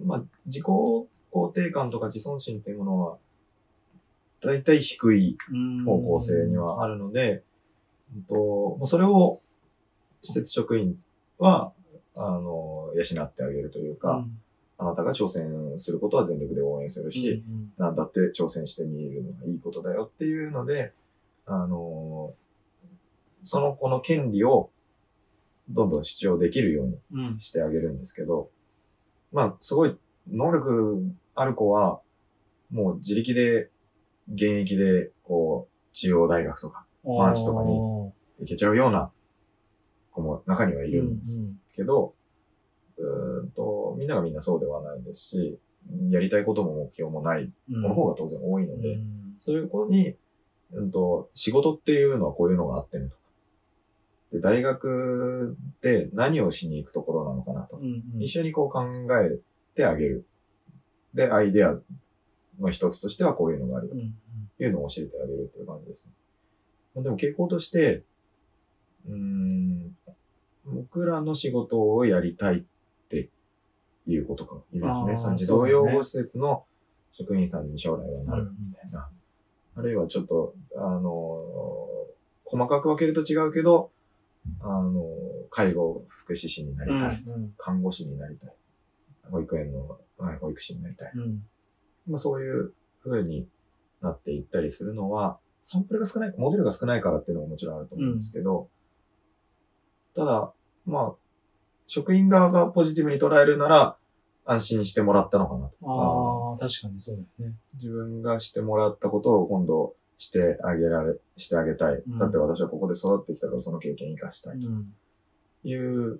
[0.05, 3.17] まあ、自己肯定感とか自尊心っていうものは、
[4.41, 7.43] だいたい低いうん方向性にはあるので、
[8.15, 9.41] うんとそれを
[10.21, 10.95] 施設職員
[11.37, 11.73] は、
[12.15, 14.25] あの、養ってあげるというか、
[14.77, 17.43] あなたが挑戦することは全力で応援するし、
[17.77, 20.93] なんだって挑戦してみるのがいいことだよっていうので、
[21.45, 22.33] あの
[23.43, 24.69] その子の権利を
[25.69, 27.25] どんどん主張できるようにうん。
[27.25, 28.49] うんしてあげるんですけど、
[29.31, 29.97] まあ、すごい
[30.31, 31.03] 能力
[31.35, 31.99] ある子は、
[32.71, 33.69] もう自力で、
[34.31, 38.13] 現役で、こう、中央大学とかマンシとかに行
[38.47, 39.11] けちゃうような
[40.11, 41.43] 子も中にはいるんです
[41.75, 42.13] けど、
[42.97, 45.59] うーんと、みんながみんなそうではないですし、
[46.09, 48.97] やりたいことも目標もない子の方が当然多いので、
[49.39, 50.15] そういう子に、
[50.71, 53.17] うんと、仕事っていうのはこういうのがあってねとか。
[54.31, 57.79] で、大学で何をしに行くところなのかなと。
[58.19, 58.85] 一緒にこう考
[59.21, 59.39] え
[59.75, 60.25] てあげる。
[61.13, 61.77] で、アイデア
[62.59, 63.95] の一つとしてはこういうのがあるよ
[64.57, 66.13] というのを教えてあげるっていう感じですね。
[66.95, 68.03] まあでも傾向として、
[69.07, 69.95] うーん、
[70.65, 72.72] 僕らの仕事をやりたいって
[74.07, 75.17] いうことがいますね。
[75.17, 76.65] その児童養護施設の
[77.11, 79.09] 職員さんに将来はなるみたいな。
[79.75, 82.03] あるいはちょっと、あのー
[82.45, 83.91] 細かく分けると違うけど、
[84.59, 85.03] あのー
[85.49, 87.23] 介護福祉士になりたい。
[87.57, 88.53] 看護師になりたい。
[89.31, 91.11] 保育園のはい保育士になりたい。
[92.07, 93.47] まあ、そういうふうに、
[94.03, 98.69] なっていったりするのは、サンプルが少ない、モデルが少ないからっていうのももちろんあると思うんですけど、
[100.13, 100.53] ただ、
[100.85, 101.15] まあ、
[101.87, 103.97] 職員側がポジティブに捉えるなら、
[104.45, 105.75] 安心してもらったのかなと。
[105.83, 107.55] ああ、確かにそうだよね。
[107.75, 111.95] 自分がしてもらったことを今度してあげられ、してあげたい。
[111.95, 114.93] うんだって私はここで育ってきたからその経験生かしたいとうん。
[115.63, 116.19] いう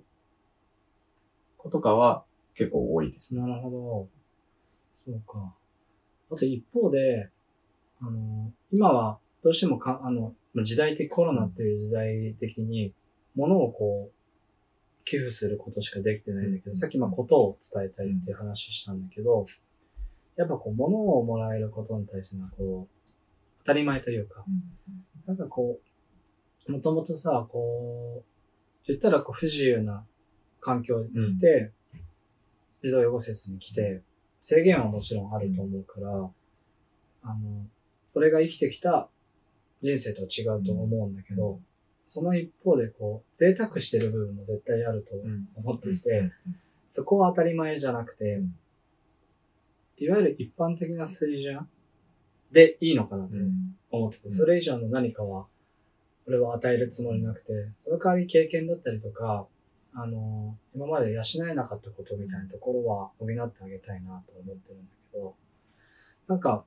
[1.58, 3.34] ことかは結構多いです。
[3.34, 4.08] なるほど。
[4.94, 5.54] そうか。
[6.30, 7.28] あと一方で、
[8.00, 12.94] あの、今はどうしてもか、あの、まあ時代的、コロナっていう時代的に、
[13.34, 14.23] 物をこう、
[15.04, 16.74] 寄付することしかできてないんだけど、うん。
[16.76, 19.44] さっきまあことを伝えたいっていう話したんだけど、
[20.36, 22.94] やっぱこう、物をもらえることに対してのこう、
[23.60, 24.44] 当たり前というか、
[25.26, 25.78] なんかこ
[26.68, 28.24] う、もともとさ、こう、
[28.86, 30.04] 言ったらこう不自由な
[30.60, 31.72] 環境にいて、
[32.82, 34.02] 児童養護施設に来て、
[34.40, 36.30] 制限はもちろんあると思うから、
[37.22, 37.66] あの、
[38.14, 39.08] 俺が生きてきた
[39.82, 41.60] 人生とは違うと思うんだけど、
[42.08, 45.48] その一方でこう、贅沢してる部分も絶対あるとうん。
[45.56, 46.30] 思っていて、
[46.88, 48.40] そこは当たり前じゃなくて、
[49.98, 51.68] いわゆる一般的な水準
[52.52, 53.76] でいいのかなとうん。
[53.90, 54.30] 思ってて、うん。
[54.32, 55.46] それ以上の何かは、
[56.26, 59.46] 俺は与えるつもりなくて、その代わり経験だったりとか、
[59.96, 65.34] あの、今まで養えなかったことみたいなところは補ってあげたいなと思ってるんだけど、
[66.26, 66.64] なんか、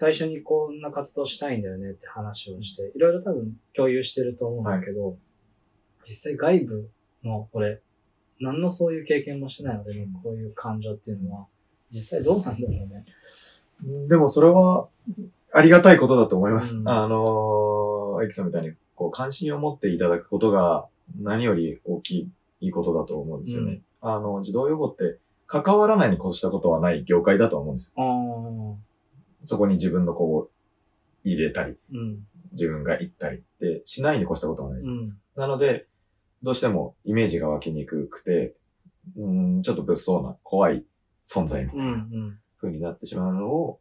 [0.00, 5.16] 最初にこんな活動したいんだよねって話をして、いろいろ多分共有してると思うんだけど、
[6.08, 6.90] 実際外部
[7.24, 7.80] の俺、
[8.38, 11.46] 何のそういう経験もしてない俺のこういう感情っていうのは、
[11.90, 14.06] 実際どうなんだろうね。
[14.06, 14.86] でもそれは
[15.52, 16.76] ありがたいことだと思います。
[16.76, 20.86] うんあのー、エキさんみたいにこう関心を持っていただくことが
[21.20, 22.30] 何より大き
[22.60, 23.80] いことだと思うんですよね。
[24.00, 25.18] あの、児童養護って
[25.48, 28.78] 関わらないに越したことはない業界だと思うんですよ。
[29.44, 30.58] そこに自分のこう、
[31.24, 34.90] 入れたり、うん、自分が行ったりってしないに越したことはないです。
[34.90, 35.08] うん。
[35.36, 35.86] なので、
[36.42, 38.54] どうしてもイメージが湧きにくくて、
[39.16, 40.84] うん、ちょっと物騒な怖い
[41.26, 41.78] 存在みたい。
[41.78, 43.80] なん風になってしまうのを、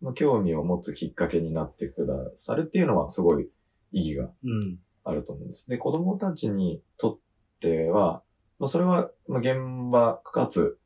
[0.00, 3.48] まあ、興味を持つきっかけになってくださるっていうのはすごい
[3.92, 4.78] 意義がうん。
[5.04, 5.68] あると思うんです。
[5.68, 7.18] で、子供たちにとっ
[7.60, 8.22] ては、
[8.58, 10.78] まあ、それは、まあ、現場かつ、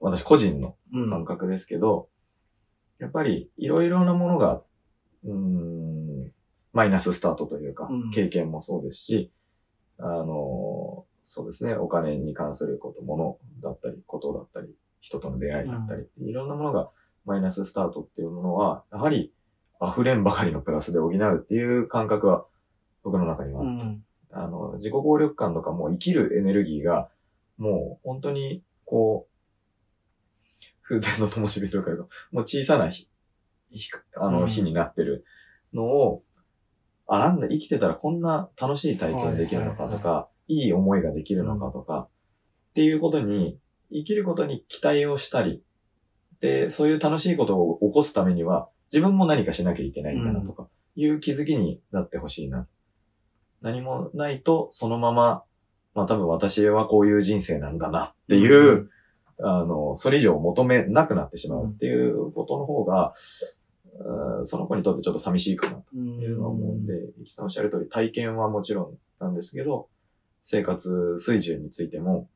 [0.00, 1.10] 私個人のうん。
[1.10, 2.08] 感覚ですけど、
[2.98, 4.62] やっぱりいろいろなものが、
[5.24, 6.32] うーん、
[6.72, 9.30] マイナススタートというかうん、経験もそうですし、
[9.98, 16.90] あの、そうですね、お金に関すること、ものだったり、ことだったり、人との出会いだったり、いろんなものが
[17.24, 19.32] マイナススタートっていうものは、やはり
[19.80, 22.46] 溢れんばかりのプラスで補うっていう感覚は
[23.02, 24.04] 僕の中にはあって、うん。
[24.32, 27.08] あの、自己効力感とかもう生きるエネルギーが、
[27.56, 29.33] もう本当に、こう、
[30.84, 31.90] 風前の灯火というか、
[32.30, 33.08] もう小さな日、
[33.70, 34.48] 日あの、うん。
[34.48, 35.24] 日になってる
[35.72, 36.22] のを、
[37.06, 42.08] あ、なんだ、生きてたらこんな楽しい体験できるのかとか、いい思いができるのかとか、
[42.70, 43.58] っていうことに、
[43.90, 45.62] 生きることに期待をしたり、
[46.40, 52.66] で、そういう楽しいことを起こすためには、自分も何かしなきゃいけないんだなとか、いう気づきになってほしいな。
[53.62, 55.44] 何もないと、そのまま、
[55.94, 58.90] まあ多分私はこういう人生なんだなっていう、
[59.40, 65.96] あの、それ以上求めなくなってしまうっていうことの方が、うんその子にとってちょっと寂しいかなと。
[65.96, 69.88] いうのは思うんで、ゆきさんおっしゃる通り体験はもちろんなんですけど、
[70.42, 72.28] 生活水準についても、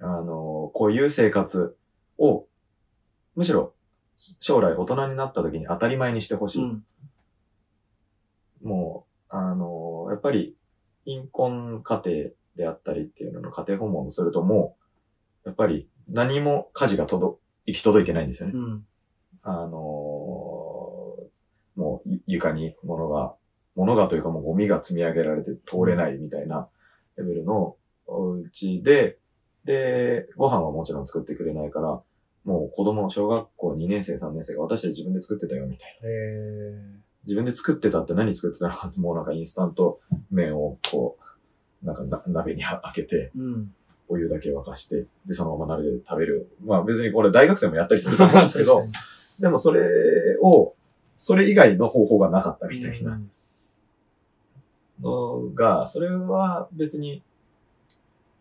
[0.00, 1.76] あの、こういう生活
[2.18, 2.46] を、
[3.36, 3.72] むしろ
[4.40, 6.64] 将来大人になった時に当たり前にしてほしい。
[6.64, 6.84] うん。
[8.62, 10.56] もう、あの、やっぱり、
[11.04, 14.76] 貧困家庭であったりっていうのの家庭訪問をするとも、
[15.48, 18.52] やっぱり何も家事が届、行き届いてないんですよね。
[18.54, 18.86] うん。
[19.42, 19.70] あの
[21.76, 23.34] もうゆ床に物が、
[23.74, 26.68] 物がというかもうゴミが積み上げられて通れないみたいな
[27.16, 27.76] レベルの
[28.06, 29.16] お家で、
[29.64, 32.02] で、ご飯はもちろん作ってくれないから、
[32.44, 36.08] もう子供、小学校2年生、3年生が私たち自分で作ってたよみたいな。
[36.10, 41.16] え自分で作ってたって何作ってたのかって、もうなんかインスタント麺をこ
[41.82, 43.40] う、なんかな鍋に開けて、ー。
[43.40, 43.74] うん。
[44.08, 46.50] お湯だけ沸かして、で、そのまま鍋で食べる。
[46.64, 48.86] まあ別にこれ大学生もやったりすると思うんですけど、
[49.40, 49.82] でもそれ
[50.42, 50.74] を、
[51.16, 53.20] それ以外の方法がなかったみたいな
[55.00, 57.22] のが、それは別に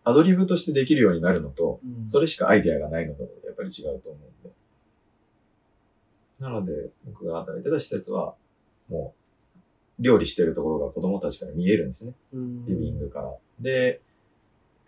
[0.07, 2.09] アドリブとしてできるようになるのと、うん。
[2.09, 4.55] それしかアイデアがないのと、やっぱり違うと思うんで。
[6.39, 8.35] なので、僕が働いてた施設は、
[8.87, 9.13] も
[9.99, 12.13] う、料理してるところが子供たちから見えるんですね。
[12.31, 13.35] うん、リビングから。
[13.59, 13.99] で、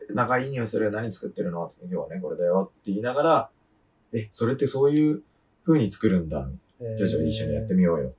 [0.10, 1.72] なんかいい匂いする何作ってるの？
[1.82, 3.50] 今日はね、これだよって言いながら、
[4.14, 5.22] え、それってそういう
[5.66, 6.48] 風に作るんだ。
[6.80, 8.14] 徐々に一緒にやってみようよ。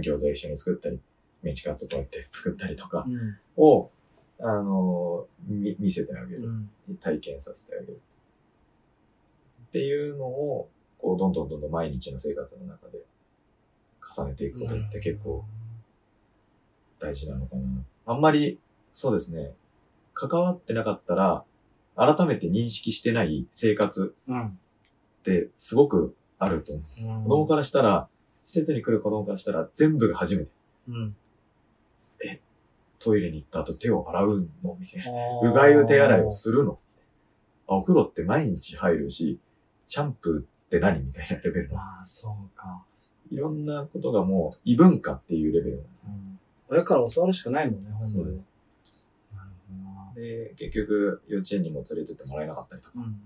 [0.00, 0.98] 餃子一緒に作ったり、
[1.42, 3.38] メンチカツこうやって作ったりとかうん。
[3.56, 3.90] を、
[4.40, 6.48] あの、み見せてあげる。
[6.88, 6.96] うん。
[7.00, 8.00] 体験させてあげる。
[9.68, 10.68] っていうのを、
[10.98, 12.98] こう、どんどんどんどん毎日の生活の中で
[14.16, 15.44] 重ねていくことって結構
[16.98, 17.62] 大事なのかな。
[18.06, 18.58] あんまり、
[18.94, 19.52] そうですね、
[20.14, 21.44] 関わってなかったら、
[21.96, 24.46] 改めて認識してない生活うん。
[24.46, 24.52] っ
[25.24, 27.04] てすごくあると思う。
[27.04, 27.22] うん。
[27.24, 28.08] 子供からしたら、
[28.44, 30.50] 施設に来る子供からしたら全部が初めて。
[30.88, 31.16] うん。
[32.98, 34.76] トイレに行った後手を洗うの？
[34.78, 35.10] みたいな。
[35.42, 36.78] ううがいを手洗いをするの？
[37.66, 39.40] あ、お風呂って毎日入るし、
[39.88, 41.00] シャンプーって何？
[41.00, 41.74] みたいなレベルの。
[41.74, 42.84] まあ、そうか。
[43.28, 46.10] いろんなことがもう異文化っていうレベルなんですう。
[46.10, 46.38] ん。
[46.68, 48.12] 親から教わるしかないもんね、本当に。
[48.12, 48.46] そうです
[49.34, 50.11] なるほどな。
[50.22, 53.16] で、結局、幼稚園にも連れてってもらえなかったりとか、うんうん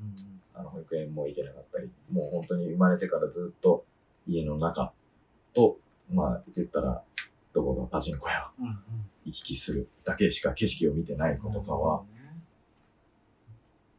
[0.55, 3.84] あの、保育園も行けなかったり、もう本当に生まれてからずっと
[4.26, 4.94] 家の中
[5.53, 5.78] と、
[6.11, 7.03] まあ、言ったら、
[7.53, 8.64] どこがパチンコやうん。
[8.64, 8.78] うんうん。
[9.26, 12.03] 行き来するだけしか景色を見てない子とかは、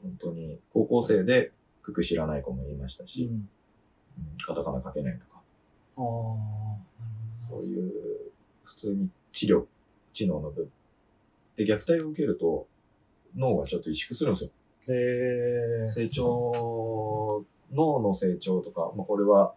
[0.02, 1.52] 本当に高校生で
[1.86, 3.34] 九九知らない子もいましたし、うん。
[3.34, 3.50] うん
[4.48, 5.42] カタカナ書けないとか。
[7.34, 7.92] そういう
[8.64, 9.66] 普通に治療、
[10.14, 10.72] 知能の部分。
[11.58, 12.68] で、虐待を受けると
[13.38, 14.50] 脳がちょっと萎縮するんですよ。
[15.90, 19.54] 成長、脳の成長とか、まあ、これは、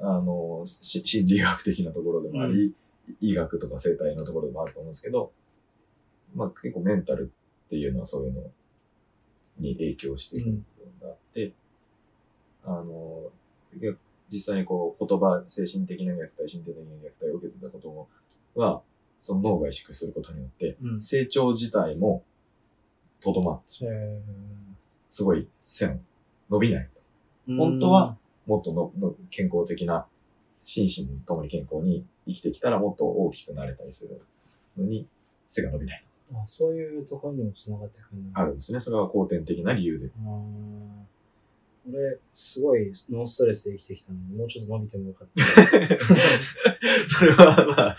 [0.00, 2.74] あの、し心理学的なところでもあり、
[3.20, 5.32] 医学とか生態のところでもあると思うんですけど、
[6.34, 7.32] まあ結構メンタル
[7.66, 8.42] っていうのはそういうの
[9.58, 11.52] に影響している部分があって、
[12.64, 13.30] あの、
[13.74, 13.94] い
[14.30, 18.08] 実際にこう言葉、精神的な虐待、身体的な虐待を受けてたこ
[18.54, 18.82] とは、
[19.20, 21.02] その脳が萎縮することによって、うん。
[21.02, 22.22] 成長自体も
[23.20, 23.86] とどまって
[25.10, 26.00] すごい線、
[26.50, 26.88] 伸びない。
[27.48, 28.16] ー本当は、
[28.46, 30.06] もっとのの健康的な、
[30.62, 34.20] 心身ともに健康に生きてきたらもっと大きくなれたりする
[34.76, 35.06] のに、
[35.48, 36.04] 背が伸びない。
[36.04, 38.22] うんあそういうところにも繋がってくる。
[38.34, 38.80] あるんですね。
[38.80, 40.10] それは後天的な理由で。
[41.90, 45.44] うん俺、すごいノンストレスで生きてきたのに、もうちょっと伸びてもよかった。
[47.08, 47.96] それは、まあ、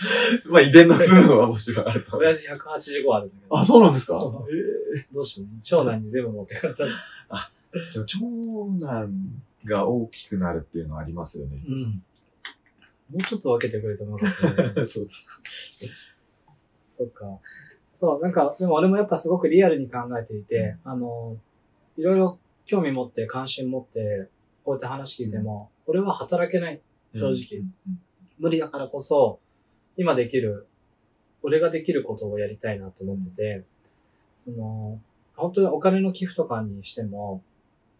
[0.49, 2.17] まあ遺伝の部分はもちろんあると。
[2.17, 3.57] 親父185あるんだけど。
[3.57, 4.19] あ、そうなんですか？
[4.19, 6.85] そうえどうしてね長男に全部持ってかれた。
[6.85, 8.19] えでも長
[8.79, 11.63] 男が大きくなるっていうのはありますよね。
[11.67, 11.83] うん。
[11.83, 14.85] もうちょっと分けてくれてもよかったね。
[14.87, 15.39] そうです。
[16.87, 17.25] そうか。
[17.93, 21.37] そう、なんか、でも俺もやっぱすごくリアルに考えていて、あの、
[21.97, 22.39] いろいろ
[22.71, 24.29] 興味持って、関心持って、
[24.63, 26.79] こうやって話聞いても、俺は働けない。
[27.13, 27.59] 正直。
[27.59, 27.73] うん
[28.39, 29.39] 無理だからこそ、
[29.97, 30.65] 今できる、
[31.43, 33.63] 俺ができることをやりたいなと思ってて、
[34.39, 34.99] その、
[35.35, 37.43] 本当にお金の寄付とかにしても、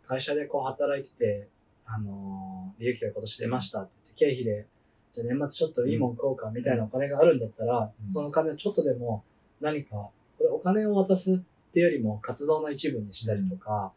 [0.08, 1.48] 会社でこう働いてて、
[1.86, 4.66] あの、利益が今年出ましたって経費で、
[5.14, 8.10] じゃあ年末ちょっといいもん買おうかみたいなお金があるんだったら、うん。
[8.10, 9.24] その金をちょっとでも
[9.60, 11.36] 何か、これお金を渡すっ
[11.72, 13.92] ていうよりも活動の一部にしたりとか、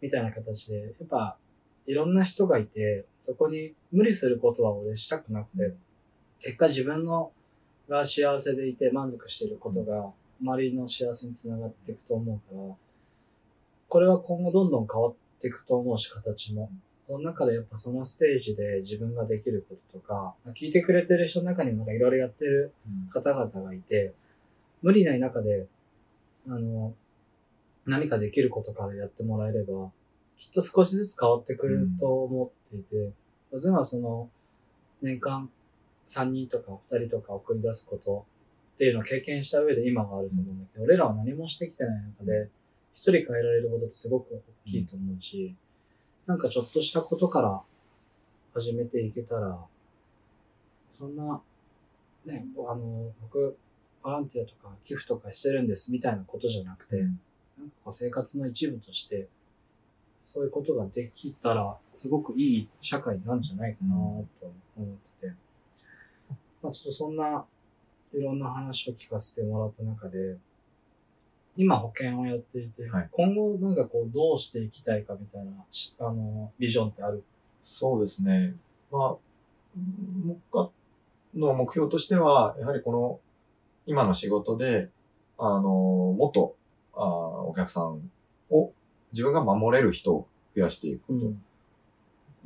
[0.00, 1.36] みたいな形で、やっぱ、
[1.86, 5.74] いろんな人がいて、そこに無理することは俺したくなくて、
[6.40, 7.32] 結果自分の
[7.88, 12.74] が幸せでいて満足していることが周りの幸せにつながっていくと思うから、
[13.88, 16.70] これは今後どんどん変わっていくと思うし、形も。
[17.06, 22.72] その中でやっぱそのステージで自分ができることとか、聞いてくれてる人の中にもなんかいろいろやってる
[23.10, 24.12] 方々がいて、
[24.82, 25.66] 無理ない中で、
[26.46, 26.94] あの、
[27.88, 29.90] 何かできることからやってもらえれば、
[30.36, 33.12] きっと少しずつ変わってくると思っていて、
[33.50, 34.30] まずはその、
[35.00, 35.48] 年間
[36.08, 38.26] 3人とか2人とか送り出すこと
[38.74, 42.48] っていうのを経験した上で今があると思うんだけど、俺らは何もしてきてない中で、
[42.94, 45.54] 一人変えられることってすごく大きいと思うし、
[46.26, 47.60] なんかちょっとしたことから
[48.54, 49.58] 始めていけたら、
[50.90, 51.40] そんな、
[52.26, 53.56] ね、あの、僕、
[54.02, 57.18] ボランティアとか寄付とかしてるんですみたいなことじゃなくて、なん。
[57.90, 59.28] 生活の一部として、
[60.24, 64.88] そういうことができたら、すごくいい社会なんじゃないかなと思っ
[65.20, 65.32] てて、
[66.62, 67.46] まあちょっとそんな、
[68.12, 70.36] いろんな話を聞かせてもらった中で、
[71.56, 73.08] 今保険をやっていて、はい。
[73.10, 77.24] 今後なんかこうどうしていきたいかみたいな、しあの、ビジョンってある？
[77.64, 78.54] そうですね。
[78.92, 79.16] まあ、
[80.52, 80.70] 僕
[81.34, 83.20] の目標としては、やはりこの、
[83.86, 84.88] 今の仕事で、
[85.38, 86.54] あの、もっと、
[86.94, 88.10] あーお客さん
[88.50, 88.72] を
[89.12, 91.32] 自分が守れる人を増やしていくこと。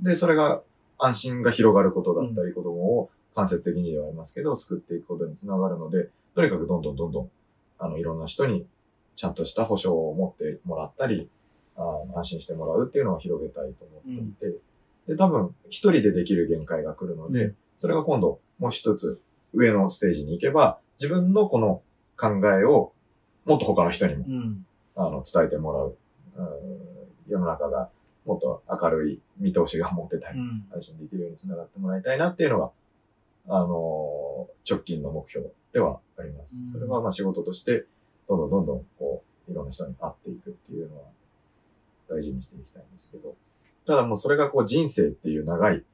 [0.08, 0.62] で、それが
[0.98, 7.30] 安心が広がることだったり、子供を間接的にではありますけど、救っていくことにつながるので、とにかくどんどんどんどん、
[7.78, 8.66] あの、いろんな人に
[9.16, 11.28] ちゃんとした保証を持ってもらったり、
[11.76, 14.56] あー安心してもらうっていうのを広げたいと思っていて、
[15.08, 17.56] で、多分、一人でできる限界が来るので、うん。
[17.78, 19.20] それが今度、もう一つ、
[19.52, 21.82] 上のステージに行けば、自分のこの
[22.16, 22.92] 考えを、
[23.44, 24.66] もっと他の人にも、うん。
[24.96, 25.96] あの、伝えてもらう。
[26.36, 27.88] うん世の中が
[28.26, 30.66] もっと明るい見通しが持ってたり、うん。
[30.70, 32.70] 配信できるように繋がってもらいたいなっていうのが、
[33.48, 36.56] あの直近の目標ではあります。
[36.56, 37.86] うんそれはまあ仕事として、
[38.28, 41.04] どんどんどんどん、こう、いろんな人に会っていくっていうのは、
[42.08, 43.34] 大事にしていきたいんですけど、
[43.86, 45.84] ただもうそれがこう人生っていう長い、う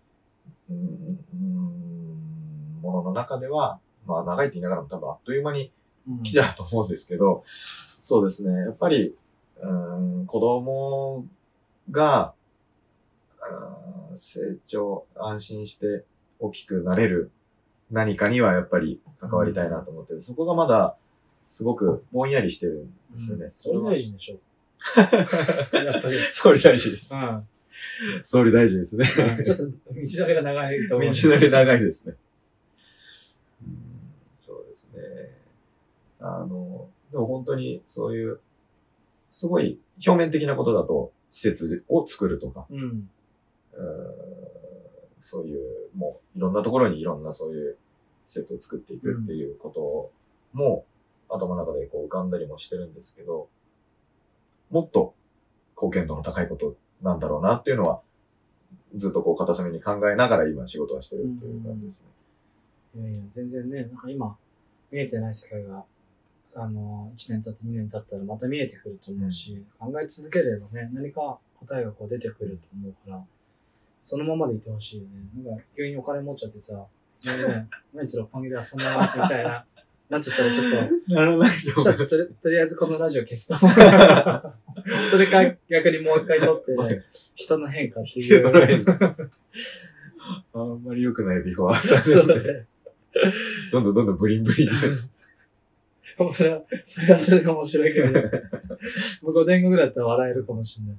[0.70, 5.70] ーん、うーんものの中では、まあ長いって言いながらも多分あっという間に
[6.08, 7.44] うん来たと思うんですけど、
[8.00, 8.52] そうですね。
[8.60, 9.14] やっぱり、
[9.60, 11.26] うーん、子供
[11.90, 12.34] が、
[13.40, 16.04] うーん成長、安心して
[16.38, 17.30] 大きくなれる
[17.90, 20.96] 何かにはやっぱり関わりたいなと思ってる、そこがまだ
[21.46, 23.48] すごくぼんやりしてるんですよね。
[23.50, 24.38] それは大事でしょ。
[25.76, 26.18] やっぱり。
[26.32, 26.92] 総理大臣。
[27.10, 27.48] うん。
[28.22, 29.06] 総理大臣ですね。
[29.06, 31.10] ちょっと道のりが長いと思う。
[31.10, 32.14] 道のり長いですね。
[33.62, 33.78] うん
[34.40, 35.00] そうですね。
[36.20, 38.40] あの、でも本当にそういう、
[39.30, 43.10] すごい表面的なことだと、施設を作るとか、うん。
[43.72, 44.08] う
[45.20, 45.60] そういう、
[45.94, 47.76] もういろんなところにいろんなそういう
[48.26, 50.84] 施設を作っていくっていうことも、
[51.28, 53.48] 頭の中でこう浮かんだりもしてるんですけど、
[54.70, 55.14] もっと
[55.76, 58.00] 貢献度の高いことなんだろうなっていうのは、
[58.96, 62.04] ずっとこう片隅に考えながら今仕事はしてるっていう感じです
[62.94, 63.02] ね。
[63.02, 64.36] いやいや、全然ね、なんか今、
[64.90, 65.84] 見えてない世界が、
[66.54, 73.24] あの、1年経って2年経ったらまた見えてくると思うし、考え続ければね、何か答えがこう出てくると思うから、
[74.02, 75.10] そのままでいてほしいよね。
[75.44, 79.66] なんか、急にお金持っちゃってさ、ね、 毎日六本木で遊んでますみたいな、
[80.08, 83.56] なっちゃったらちょっと、ならないそしたらちょっととりとりあえずこのラジオ消すと。
[85.10, 86.74] それか逆にもう一回撮って、
[87.34, 88.46] 人の変化っていう。
[90.54, 92.66] あんまり良くないビフォーあったんですね。
[93.72, 94.68] どんどんどんどんブリンブリン
[96.24, 98.22] もそれは、それはそれで面白いけど、ね、
[99.22, 100.96] もう5年後ぐらいだったら笑えるかもしれない。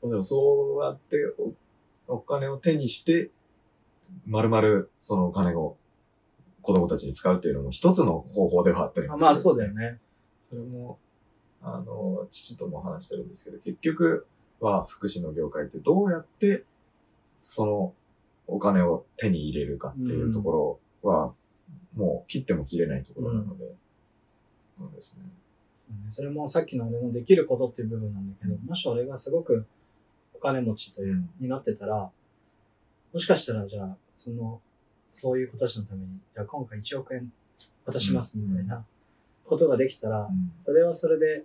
[0.00, 1.18] でもそうやって
[2.06, 3.30] おお金を手にして、
[4.26, 5.76] まるまるそのお金を
[6.62, 9.98] 子供たちに使うっていうのも一つの方法ではあったりあまあするそうだよね。
[10.48, 10.98] それも、
[11.62, 14.26] あの、父とも話してるんですけど、結局
[14.60, 16.64] は福祉の業界ってどうやって
[17.40, 17.94] その
[18.46, 21.32] お金を手に入れるかっていうところは、
[21.94, 23.64] もう切っても切れないところなので、
[24.78, 25.24] そうですね。
[25.76, 26.10] そうね。
[26.10, 29.66] それもさっきの俺のできることっていう部分なんだけど、もし俺がすごく
[30.34, 32.10] お金持ちという、になってたら、
[33.12, 34.60] もしかしたらじゃあ、その、
[35.12, 37.32] そういう子たちのために、じゃあ今回1億円
[37.84, 38.84] 渡しますみたいな
[39.44, 40.52] ことができたら、うん。
[40.62, 41.44] それはそれで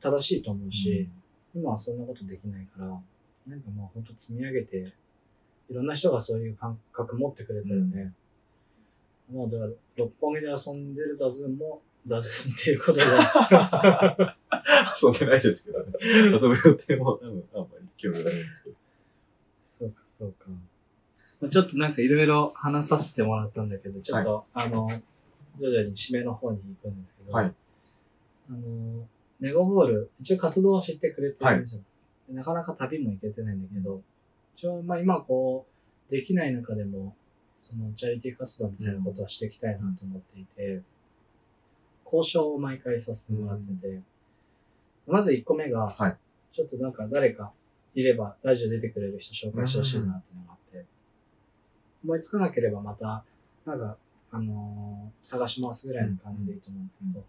[0.00, 1.08] 正しいと思うし、
[1.54, 2.86] 今はそんなことできないから、
[3.46, 4.92] なんかもうほんと積み上げて、
[5.68, 8.12] いろんな人がそういう感覚持ってくれたよね。
[9.30, 13.02] もうだから、六本木で遊んでるザズンも、ザズンっていうことで、
[15.02, 15.92] 遊んでないですけどね。
[16.00, 18.76] 遊ぶ予定も多分あんまり興味がないんですけど。
[19.62, 20.46] そうか、そうか。
[21.40, 24.86] まあちょっとなんかいろいろ話させてもらったんだけど、ちょっと、あの、
[25.58, 27.54] 徐々に締めの方に行くんですけど、はい
[28.48, 29.06] あの、
[29.40, 31.82] ネゴボール、一応活動は知ってくれてるんですよ。
[32.28, 34.02] でなかなか旅も行けてないんだけど、
[34.54, 35.66] 一応、まあ今こ
[36.08, 37.16] う、できない中でも、
[37.66, 40.82] そのチャリティー活動みたいなことはしていきたいなと思っていて、
[42.04, 44.00] 交渉を毎回させてもらってて、
[45.06, 46.16] まず1個目が、はい
[46.52, 47.52] ちょっとなんか誰か
[47.94, 50.86] いればラジオ出てくれる人紹介してほしいなっていうのがあって、
[52.02, 53.24] 思いつかなければまた、
[53.66, 53.96] なんか、
[54.30, 57.24] あのー探し回すぐらいの感じでいいと思うんだけど、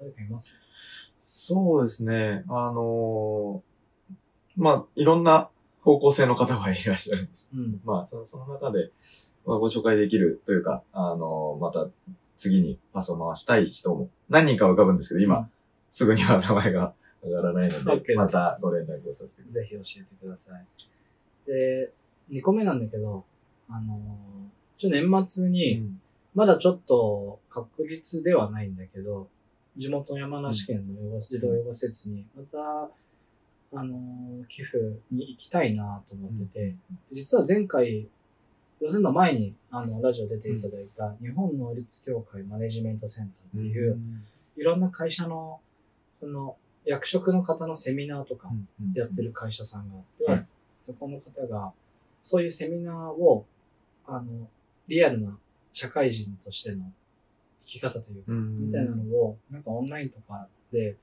[0.00, 0.52] 誰かいます？
[1.22, 2.44] そうですね。
[2.48, 4.14] あのー
[4.56, 5.48] まあ、いろんな
[5.82, 7.50] 方向性の方がいらっしゃるんです。
[7.54, 7.80] うん。
[7.84, 8.90] まあ、そのその中で、
[9.48, 11.88] まあ、ご紹介できるというか、あのーまた
[12.36, 15.46] 次にパスを回したい人も何人か浮かぶんですけど、今、うん
[15.90, 16.92] すぐには名前が
[17.24, 20.66] 上がらないのでまたご連絡をさせてくださぜひ教えてください。
[21.46, 21.92] で、
[22.30, 23.24] 2個目なんだけど、
[23.70, 25.50] あのーちょ、年末い。
[25.50, 25.90] に、
[26.34, 29.28] まだちょっと確実ではないんだけど、
[29.76, 32.90] 地元の山梨県の養護児童養護施設に、また、
[33.72, 34.76] あのー寄付
[35.10, 36.76] に行きたいなと思ってて、
[37.10, 38.06] 実は前回、
[38.80, 43.98] 要するの前に、あの、ラジオ出ていただいた、日本能率協会マネジメントセンターっていう、
[44.56, 45.60] いろんな会社の、
[46.20, 48.50] その、役職の方のセミナーとか
[48.94, 50.46] やってる会社さんがあって、はい。
[50.82, 51.72] そこの方が、
[52.22, 53.44] そういうセミナーを、
[54.06, 54.48] あの、
[54.86, 55.36] リアルな
[55.72, 56.90] 社会人としての
[57.66, 60.96] 生き方というか、うん、みたいなのを、なんかオンラインとかで、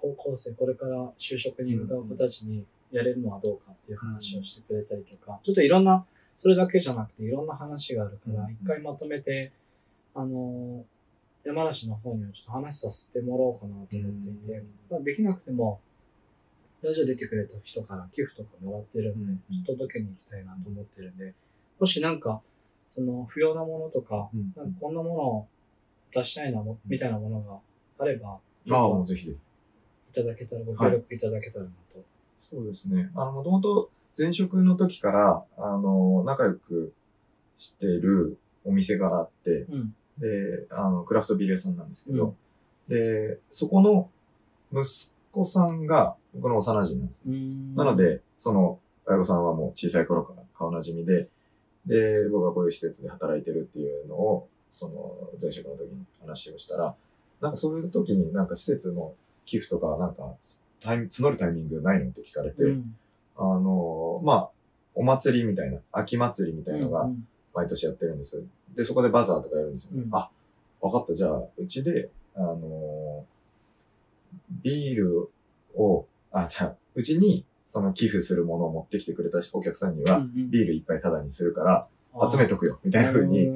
[0.00, 6.04] 高校生、これから就職に向かう子たちにやれるのはどうかっていう話をしてくれたりとか、ちょっといろんな、
[6.38, 9.52] それだけじゃなくていろんな話があるから、うん一回まとめて、
[10.14, 10.84] あの、
[11.44, 15.80] 山梨の方にはちょっと話させてもらおうかなと思っていて、まあ、できなくても、
[16.82, 21.34] ラジオ出てくれた人から寄付とかもらってるんで、うん届けに行きたいなと思ってるんで、
[21.80, 22.40] もしなんか、
[22.94, 25.48] その不要なものとか、うんなんかこんなものを
[26.12, 27.58] 出したいなも、みたいなものが
[27.98, 28.38] あれば、あ
[28.68, 29.38] あ、もうぜひぜひ。
[30.10, 32.04] いただけたら、ご協力いただけたらなと。
[32.40, 33.10] そうですね。
[33.14, 36.92] あの、もともと前職の時から、あの、仲良く
[37.58, 39.94] してるお店があって、うん。
[40.18, 42.34] で、あの、クラフトビール屋さんなんですけど、
[42.88, 44.10] で、そこの
[44.72, 47.22] 息子さんが僕の幼馴染なんです。
[47.26, 51.28] うんなの、で、その、親御さんはもう小さい頃から顔なじみで、
[51.86, 56.94] で、僕がこういう施設で働いてるっていうのを、その、前職の時に話をしたら、
[57.40, 59.14] なんかそういう時になんか施設の
[59.44, 60.34] 寄付とか、なんか、
[60.80, 62.96] タイミ募るタイミングないのって聞かれて、うん。
[63.38, 64.50] あの、まあ、
[64.94, 68.44] お祭りみたいな、秋祭りみたいなのがうん毎年やってるんです。
[68.74, 70.02] で、そこでバザーとかやるんですよね。
[70.06, 70.30] うんあ、
[70.82, 71.14] わかった。
[71.14, 73.24] じゃあ、うちで、あの
[74.62, 75.30] ビール
[75.74, 81.86] を、あ、じゃあ、うちに、その寄付するものを持ってきてくれたお客さんには、うんビール一杯タダにするから、
[82.30, 83.48] 集めとくよ、みたいな風に。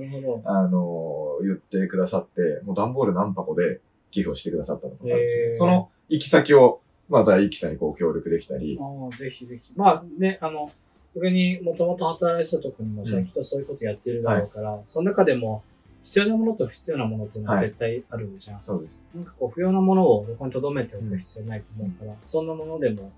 [0.44, 3.80] あの言ってくださって、もう段ボール何箱で
[4.10, 6.80] 寄付をしてくださったのかなですねへーその行き先を、
[7.10, 9.72] また一輝さんにこう協力できたり、ああ、ぜひぜひ。
[9.76, 10.66] まあね、あの、
[11.14, 15.62] 僕にもともと働いてたとこにもさ、っとそういうことやってるだろうから、その中でも
[16.02, 18.62] 必要なものと不必要なものっていうのははい絶対あるじゃん。
[18.62, 19.02] そうです。
[19.14, 23.10] なんかこう、不要なものをどこに留めておく必要ないと思うから、そんなものでも、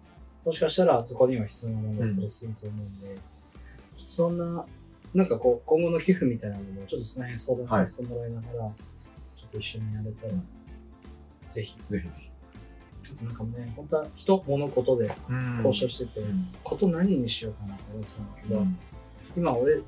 [0.45, 3.19] もしかしたらそこには必要なものだったりすると思うんで、
[4.07, 4.65] そんな、
[5.15, 8.53] なんかこう、今後の寄付みたいなのも、ちょっとその辺相談させてもらいながら、
[9.37, 10.33] ちょっと一緒にやれたら、
[11.51, 11.77] ぜひ。
[11.91, 12.32] ぜひぜひ。
[13.13, 15.11] ちょっとなんかね、本当は人、物、ことで
[15.65, 16.49] 交渉してて、うん。
[16.63, 18.79] こと何にしようかなって思ってたんだけど、うん。
[19.37, 19.81] 今俺、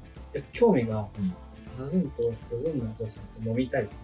[0.53, 1.35] 興味が、うん。
[1.73, 3.89] ザズンとザズンのお父さんと飲みたい。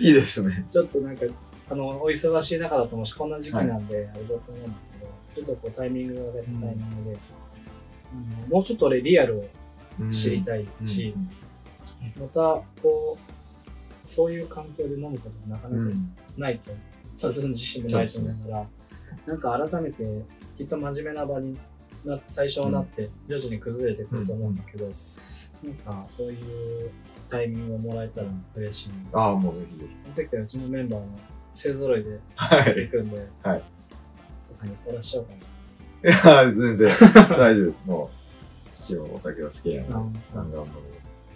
[0.00, 0.66] いいですね。
[0.70, 1.26] ちょっとなんか、
[1.70, 4.70] あの、お忙しい中だともしこんな時期なんで、あれだと思うんだ
[5.34, 7.16] けど、ちょっとこうタイミングが上がったタイミングで、
[8.44, 8.50] うん。
[8.50, 9.44] もうちょっと俺リアルを
[10.12, 11.14] 知りたいし、
[12.20, 15.96] また、こう、そういう環境で飲むことがなかなか
[16.36, 16.70] ないと、
[17.14, 18.66] ザズン自身もないと思うから、
[19.26, 20.04] なんか改めて、
[20.56, 21.58] きっと真面目な場に
[22.04, 24.86] な最初はなって、徐々に崩れてくると思うんだけど、
[25.62, 26.90] なんかそういう
[27.30, 29.20] タイミングをもらえたら嬉しいな。
[29.20, 29.78] ああ、もうぜひ。
[30.14, 31.18] その時はうちのメンバーも
[31.52, 32.76] 勢揃いではい。
[32.76, 33.62] 行くんで、はい。
[34.42, 37.86] ささにおらしちゃおうかいや、全然大丈夫です。
[37.86, 39.88] もう、父もお酒が好きなな。
[40.34, 40.64] ガンガ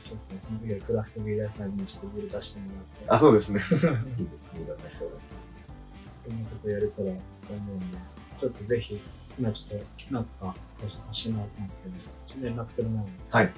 [0.09, 3.61] ちょっとその時はクラフトビール屋さんにちょっとビール出してもらって、あ、そうですね。
[4.19, 4.61] いいですね。
[4.63, 5.11] いろんな人が。
[6.29, 7.13] そんなことやれたらと
[7.51, 7.97] 思うんで、
[8.39, 9.01] ちょっとぜひ、
[9.39, 10.31] 今ちょっとなんか
[10.81, 13.53] ご紹介させてもらってますけど、連絡取れないので、はい。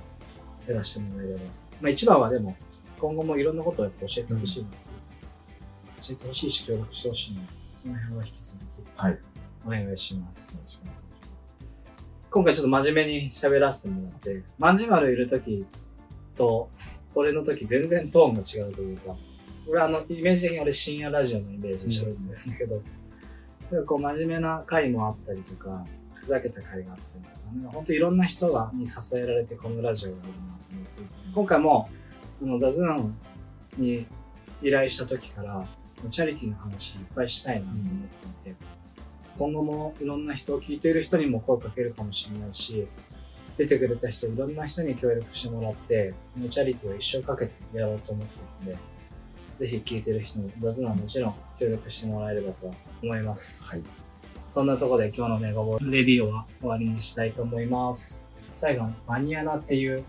[0.69, 1.41] やらせてもらえれば。
[1.81, 2.57] まあ一番はでも、
[3.01, 4.69] 今後もいろんなことをやっぱ教えてほしいな、
[6.03, 8.67] 教えてほしいし協力してほしいので、その辺は引き続き、
[8.97, 9.19] はい。
[9.67, 11.13] お願いします。
[12.31, 15.67] 今回ちょっと真面目に喋らせてもらって、まんじまるいる時
[16.37, 16.71] と、
[17.15, 19.17] 俺の時全然トーンが違うというか、
[19.69, 22.83] 俺あの、イメージ的に俺深夜ラジオのイメージで喋るんだけど、
[23.71, 25.85] なんこう真面目な回もあったりとか、
[26.15, 31.03] ふざけた回があったりとか、なんか本当いろんな人がに支えられてこのラジオがあるなと思って、
[31.35, 31.89] 今回も、
[32.43, 33.17] あの、ザズナン
[33.79, 34.07] に
[34.63, 35.67] 依頼した時から、
[36.11, 37.85] チャリティーの話いっぱいしたいなと思っ
[38.43, 38.59] ていて、
[39.39, 42.87] 今後もいろんな人を聞いている人にも声かけるかもしれないし、
[43.57, 46.15] 出てくれた人、いろんな人に協力してもらって、
[46.51, 48.90] チャリティーを一生かけてやろうと思っているので、
[49.61, 52.73] ぜひ聞いてる人も、雑談はもちろん協力してもらえればと
[53.03, 53.69] 思います。
[53.69, 53.81] はい。
[54.49, 58.31] そんなところで今日のネゴボレディオは終わりにしたいと思います。
[58.55, 60.03] 最後にマニアナっていう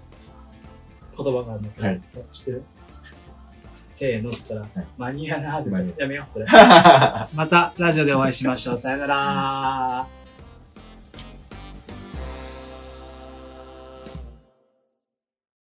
[1.17, 1.81] 言葉があるんだけ
[2.17, 2.63] ど、知ってる？
[3.93, 6.45] せーのったら、はいマニアナーですマニやめよう、それ。
[6.45, 8.77] は またラジオでお会いしましょう。
[8.77, 10.20] さよなら。